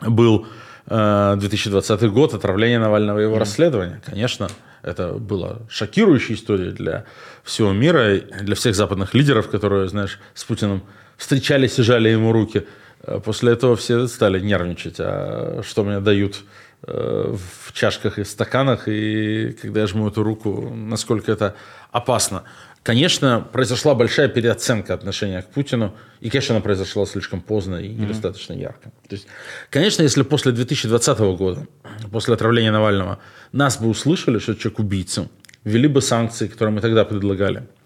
[0.00, 0.46] был
[0.86, 3.38] 2020 год, отравление Навального и его mm.
[3.38, 4.00] расследование.
[4.04, 4.48] Конечно,
[4.82, 7.04] это была шокирующая история для
[7.44, 10.82] всего мира, для всех западных лидеров, которые, знаешь, с Путиным
[11.16, 12.66] встречались и жали ему руки.
[13.03, 16.44] Э, после этого все стали нервничать, а что мне дают
[16.82, 21.55] э, в чашках и стаканах, и когда я жму эту руку, насколько это
[21.90, 22.44] опасно.
[22.82, 28.55] Конечно, произошла большая переоценка отношения к Путину, и, конечно, она произошла слишком поздно и недостаточно
[28.55, 28.62] mm-hmm.
[28.62, 28.90] ярко.
[29.07, 29.26] То есть,
[29.68, 31.66] конечно, если после 2020 года,
[32.11, 33.18] после отравления Навального,
[33.53, 35.28] нас бы услышали, что человек убийца,
[35.62, 37.64] ввели бы санкции, которые мы тогда предлагали–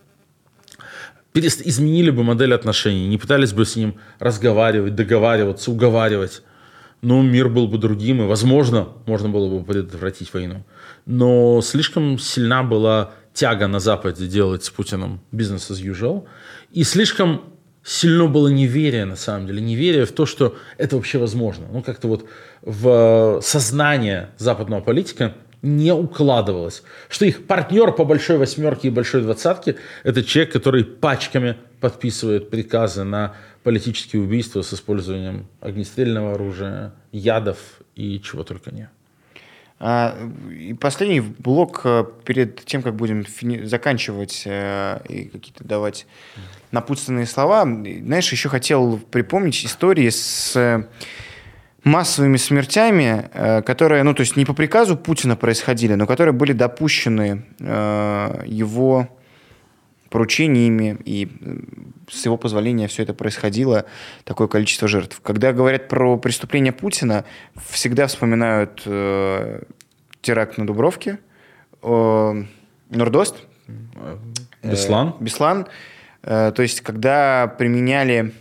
[1.35, 6.43] изменили бы модель отношений, не пытались бы с ним разговаривать, договариваться, уговаривать,
[7.03, 10.64] ну, мир был бы другим, и, возможно, можно было бы предотвратить войну.
[11.07, 16.24] Но слишком сильна была тяга на Западе делать с Путиным бизнес as usual,
[16.72, 17.43] и слишком
[17.82, 21.66] сильно было неверие, на самом деле, неверие в то, что это вообще возможно.
[21.70, 22.26] Ну, как-то вот
[22.62, 25.35] в сознание западного политика
[25.65, 26.83] не укладывалось.
[27.09, 33.05] Что их партнер по большой восьмерке и большой двадцатке– это человек, который пачками подписывает приказы
[33.05, 37.59] на политические убийства с использованием огнестрельного оружия, ядов
[37.97, 38.89] и чего только не.
[39.81, 40.17] А,
[40.51, 46.07] и последний блок э, перед тем, как будем фини- заканчивать э, и какие-то давать
[46.71, 47.62] напутственные слова.
[47.65, 50.87] Знаешь, еще хотел припомнить истории с
[51.85, 56.53] массовыми смертями, э, которые, ну, то есть не по приказу Путина происходили, но которые были
[56.53, 59.09] допущены э, его
[60.09, 61.57] поручениями, и э,
[62.11, 63.85] с его позволения все это происходило,
[64.24, 65.20] такое количество жертв.
[65.22, 67.24] Когда говорят про преступления Путина,
[67.68, 69.62] всегда вспоминают э,
[70.22, 71.18] теракт на Дубровке,
[71.82, 72.45] э,
[72.91, 73.37] Нордост,
[74.62, 75.09] Беслан.
[75.09, 75.66] Э, Беслан.
[76.22, 78.32] Э, то есть, когда применяли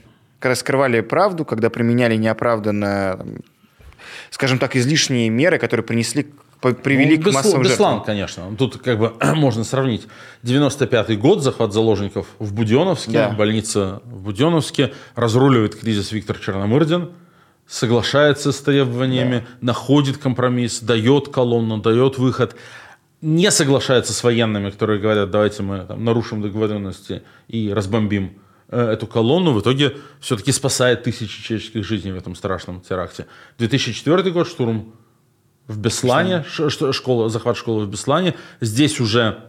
[0.43, 3.25] когда скрывали правду, когда применяли неоправданно,
[4.29, 6.27] скажем так, излишние меры, которые принесли
[6.83, 8.03] привели ну, к массовым Беслан, жертвам.
[8.03, 8.55] конечно.
[8.57, 10.05] Тут как бы можно сравнить.
[10.43, 13.29] 95-й год, захват заложников в Буденновске, да.
[13.29, 17.11] больница в Буденновске, разруливает кризис Виктор Черномырдин,
[17.65, 19.67] соглашается с требованиями, да.
[19.67, 22.55] находит компромисс, дает колонну, дает выход,
[23.21, 29.53] не соглашается с военными, которые говорят, давайте мы там, нарушим договоренности и разбомбим эту колонну,
[29.53, 33.27] в итоге все-таки спасает тысячи человеческих жизней в этом страшном теракте.
[33.57, 34.93] 2004 год, штурм
[35.67, 36.43] в Беслане,
[36.91, 38.35] школа, захват школы в Беслане.
[38.61, 39.45] Здесь уже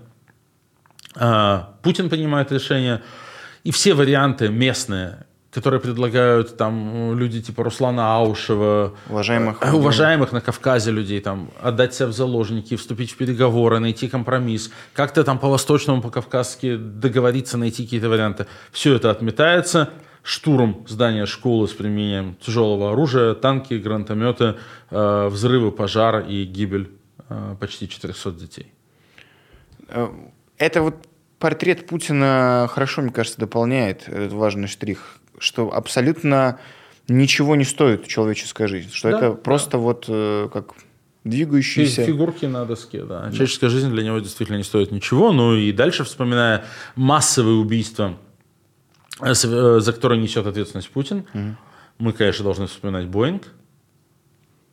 [1.17, 3.03] э, Путин принимает решение.
[3.65, 5.24] И все варианты местные,
[5.55, 11.94] которые предлагают там люди типа Руслана Аушева, уважаемых, э, уважаемых на Кавказе людей, там, отдать
[11.94, 18.09] себя в заложники, вступить в переговоры, найти компромисс, как-то там по-восточному, по-кавказски договориться, найти какие-то
[18.09, 18.46] варианты.
[18.72, 19.90] Все это отметается.
[20.24, 24.57] Штурм здания школы с применением тяжелого оружия, танки, гранатометы,
[24.90, 26.90] э, взрывы, пожар и гибель
[27.28, 28.72] э, почти 400 детей.
[29.88, 30.09] Э,
[30.59, 30.96] это вот
[31.38, 36.59] портрет Путина хорошо, мне кажется, дополняет этот важный штрих что абсолютно
[37.09, 39.34] ничего не стоит человеческая жизнь, что да, это да.
[39.34, 40.74] просто вот э, как
[41.24, 42.05] двигающиеся...
[42.05, 43.30] Фигурки на доске, да.
[43.30, 45.32] Человеческая жизнь для него действительно не стоит ничего.
[45.32, 46.64] Ну и дальше, вспоминая
[46.97, 48.16] массовые убийства,
[49.20, 51.57] э, э, за которые несет ответственность Путин, угу.
[51.99, 53.53] мы, конечно, должны вспоминать Боинг,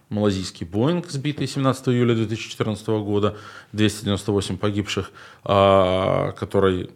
[0.09, 3.38] малазийский Боинг, сбитый 17 июля 2014 года,
[3.72, 5.11] 298 погибших,
[5.43, 6.89] а, который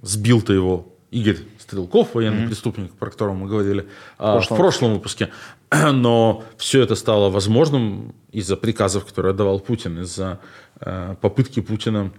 [0.00, 2.46] сбил-то его Игорь Стрелков, военный mm-hmm.
[2.48, 3.86] преступник, про которого мы говорили
[4.18, 4.56] а, в, прошлом.
[4.56, 5.28] в прошлом выпуске.
[5.92, 10.40] Но все это стало возможным из-за приказов, которые отдавал Путин, из-за
[10.80, 12.10] э, попытки Путина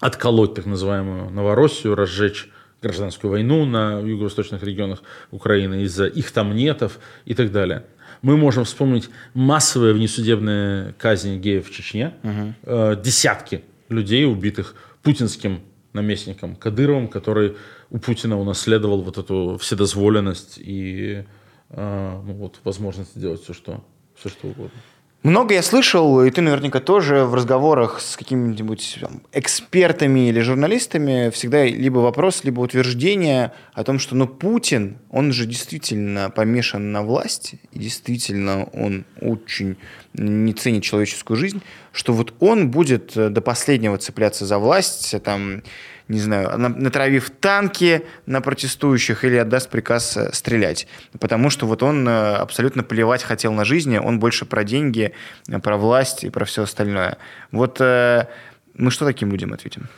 [0.00, 2.50] отколоть так называемую Новороссию, разжечь
[2.82, 7.86] гражданскую войну на юго-восточных регионах Украины из-за их там нетов и так далее.
[8.20, 12.54] Мы можем вспомнить массовые внесудебные казни геев в Чечне, угу.
[12.64, 15.60] э, десятки людей, убитых путинским
[15.92, 17.56] наместником Кадыровым, который
[17.90, 21.24] у Путина унаследовал вот эту вседозволенность и
[21.70, 23.84] э, ну, вот, возможность делать все что,
[24.14, 24.78] все, что угодно.
[25.22, 28.98] Много я слышал, и ты наверняка тоже в разговорах с какими-нибудь
[29.32, 35.46] экспертами или журналистами всегда либо вопрос, либо утверждение о том, что ну, Путин, он же
[35.46, 39.76] действительно помешан на власти, и действительно он очень
[40.14, 41.62] не ценит человеческую жизнь,
[41.92, 45.62] что вот он будет до последнего цепляться за власть, там,
[46.08, 50.86] не знаю, натравив танки на протестующих или отдаст приказ э, стрелять.
[51.18, 55.12] Потому что вот он э, абсолютно плевать хотел на жизни, он больше про деньги,
[55.48, 57.18] э, про власть и про все остальное.
[57.50, 59.88] Вот мы что таким людям ответим?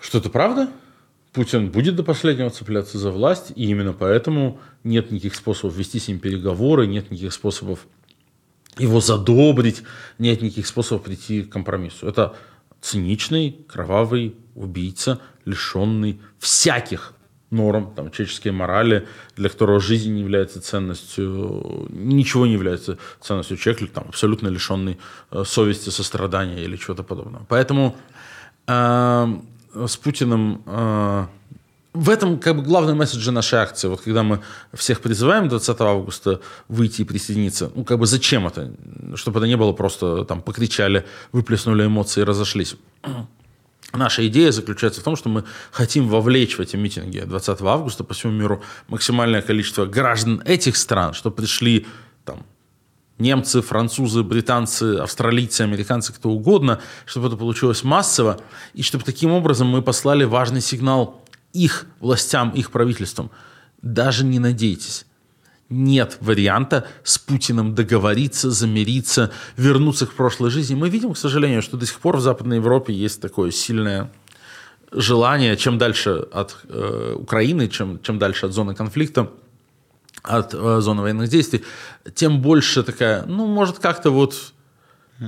[0.00, 0.68] Что это правда?
[1.32, 6.08] Путин будет до последнего цепляться за власть, и именно поэтому нет никаких способов вести с
[6.08, 7.86] ним переговоры, нет никаких способов
[8.78, 9.82] его задобрить,
[10.18, 12.08] нет никаких способов прийти к компромиссу.
[12.08, 12.34] Это
[12.80, 17.14] циничный, кровавый убийца, лишенный всяких
[17.50, 19.06] норм, там, человеческой морали,
[19.36, 24.98] для которого жизнь не является ценностью, ничего не является ценностью человека, там, абсолютно лишенный
[25.30, 27.44] э, совести, сострадания или чего-то подобного.
[27.48, 27.96] Поэтому
[28.68, 29.38] э,
[29.74, 31.26] с Путиным э,
[31.92, 33.88] в этом как бы главный месседж нашей акции.
[33.88, 34.40] Вот когда мы
[34.74, 38.72] всех призываем 20 августа выйти и присоединиться, ну как бы зачем это?
[39.14, 42.76] Чтобы это не было просто там покричали, выплеснули эмоции и разошлись.
[43.92, 48.14] Наша идея заключается в том, что мы хотим вовлечь в эти митинги 20 августа по
[48.14, 51.88] всему миру максимальное количество граждан этих стран, чтобы пришли
[52.24, 52.46] там,
[53.18, 58.38] немцы, французы, британцы, австралийцы, американцы, кто угодно, чтобы это получилось массово,
[58.74, 61.20] и чтобы таким образом мы послали важный сигнал
[61.52, 63.30] их властям, их правительствам.
[63.82, 65.06] Даже не надейтесь
[65.70, 70.74] нет варианта с Путиным договориться, замириться, вернуться к прошлой жизни.
[70.74, 74.10] Мы видим, к сожалению, что до сих пор в Западной Европе есть такое сильное
[74.90, 79.30] желание, чем дальше от э, Украины, чем, чем дальше от зоны конфликта,
[80.22, 81.62] от э, зоны военных действий,
[82.14, 84.52] тем больше такая, ну, может, как-то вот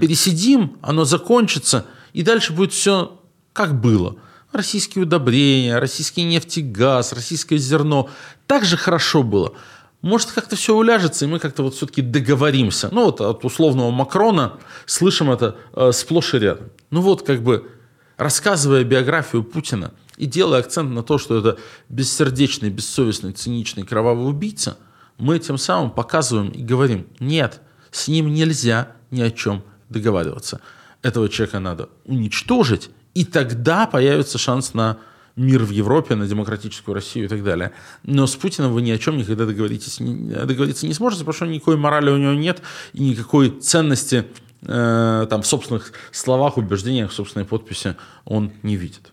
[0.01, 3.21] пересидим, оно закончится, и дальше будет все
[3.53, 4.17] как было.
[4.53, 8.11] Российские удобрения, российский нефть и газ, российское зерно.
[8.47, 9.55] Так же хорошо было
[10.03, 12.89] может, как-то все уляжется, и мы как-то вот все-таки договоримся.
[12.93, 16.71] Ну, вот от условного Макрона слышим это э, сплошь и рядом.
[16.91, 17.71] Ну, вот как бы
[18.17, 24.77] рассказывая биографию Путина и делая акцент на то, что это бессердечный, бессовестный, циничный, кровавый убийца,
[25.19, 27.61] мы тем самым показываем и говорим, нет,
[27.93, 30.61] с ним нельзя ни о чем договариваться.
[31.03, 34.99] Этого человека надо уничтожить, и тогда появится шанс на
[35.37, 37.73] мир в Европе, на демократическую Россию и так далее.
[38.03, 41.77] Но с Путиным вы ни о чем никогда договоритесь, договориться не сможете, потому что никакой
[41.77, 44.27] морали у него нет и никакой ценности
[44.63, 49.13] э, там, в собственных словах, убеждениях, в собственной подписи он не видит.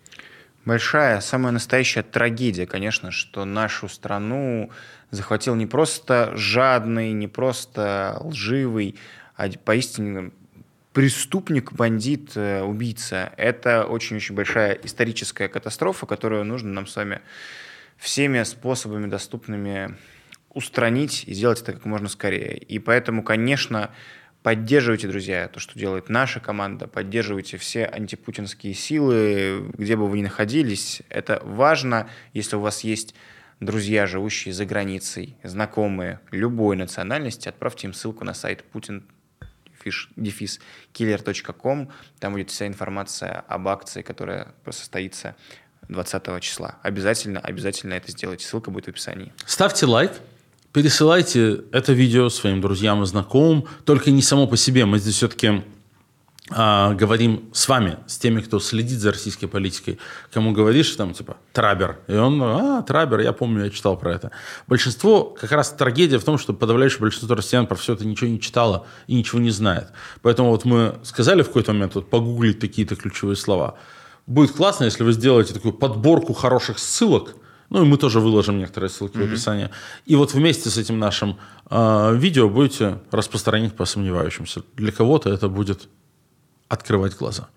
[0.66, 4.70] Большая, самая настоящая трагедия, конечно, что нашу страну
[5.10, 8.95] захватил не просто жадный, не просто лживый,
[9.36, 10.32] а поистине
[10.94, 13.32] преступник, бандит, э, убийца.
[13.38, 17.22] Это очень-очень большая историческая катастрофа, которую нужно нам с вами
[17.98, 19.96] всеми способами доступными
[20.52, 22.58] устранить и сделать это как можно скорее.
[22.58, 23.92] И поэтому, конечно,
[24.42, 30.24] поддерживайте, друзья, то, что делает наша команда, поддерживайте все антипутинские силы, где бы вы ни
[30.24, 31.04] находились.
[31.10, 33.14] Это важно, если у вас есть
[33.60, 38.64] друзья, живущие за границей, знакомые любой национальности, отправьте им ссылку на сайт
[39.84, 40.59] Путин дефис
[40.93, 41.89] killer.com.
[42.19, 45.36] Там будет вся информация об акции, которая состоится
[45.88, 46.77] 20 числа.
[46.84, 48.45] Обязательно, обязательно это сделайте.
[48.45, 49.34] Ссылка будет в описании.
[49.45, 50.11] Ставьте лайк,
[50.73, 53.67] пересылайте это видео своим друзьям и знакомым.
[53.86, 54.86] Только не само по себе.
[54.86, 55.63] Мы здесь все-таки
[56.50, 60.00] говорим с вами, с теми, кто следит за российской политикой,
[60.32, 64.32] кому говоришь, там, типа, Трабер, и он, а, Трабер, я помню, я читал про это.
[64.68, 68.39] Большинство, как раз трагедия в том, что подавляющее большинство россиян про все это ничего не
[68.39, 69.89] читало и ничего не знает.
[70.22, 73.78] Поэтому вот мы сказали в какой-то момент, вот, погуглить такие-то ключевые слова.
[74.26, 77.36] Будет классно, если вы сделаете такую подборку хороших ссылок,
[77.70, 79.28] ну и мы тоже выложим некоторые ссылки mm-hmm.
[79.28, 79.70] в описании.
[80.06, 81.38] И вот вместе с этим нашим
[81.70, 84.64] э, видео будете распространять по сомневающимся.
[84.76, 85.88] Для кого-то это будет
[86.70, 87.49] открывать глаза.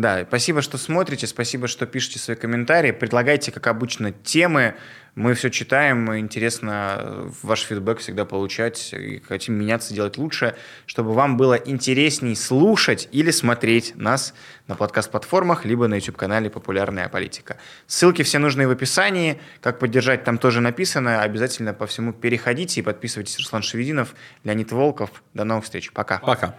[0.00, 2.90] Да, спасибо, что смотрите, спасибо, что пишете свои комментарии.
[2.90, 4.76] Предлагайте, как обычно, темы.
[5.14, 8.94] Мы все читаем, интересно э, ваш фидбэк всегда получать.
[8.94, 10.54] И хотим меняться, делать лучше,
[10.86, 14.32] чтобы вам было интересней слушать или смотреть нас
[14.68, 17.58] на подкаст-платформах, либо на YouTube-канале «Популярная политика».
[17.86, 19.38] Ссылки все нужные в описании.
[19.60, 21.20] Как поддержать, там тоже написано.
[21.20, 23.36] Обязательно по всему переходите и подписывайтесь.
[23.36, 24.14] Руслан Шевединов,
[24.44, 25.10] Леонид Волков.
[25.34, 25.92] До новых встреч.
[25.92, 26.20] Пока.
[26.20, 26.56] Пока.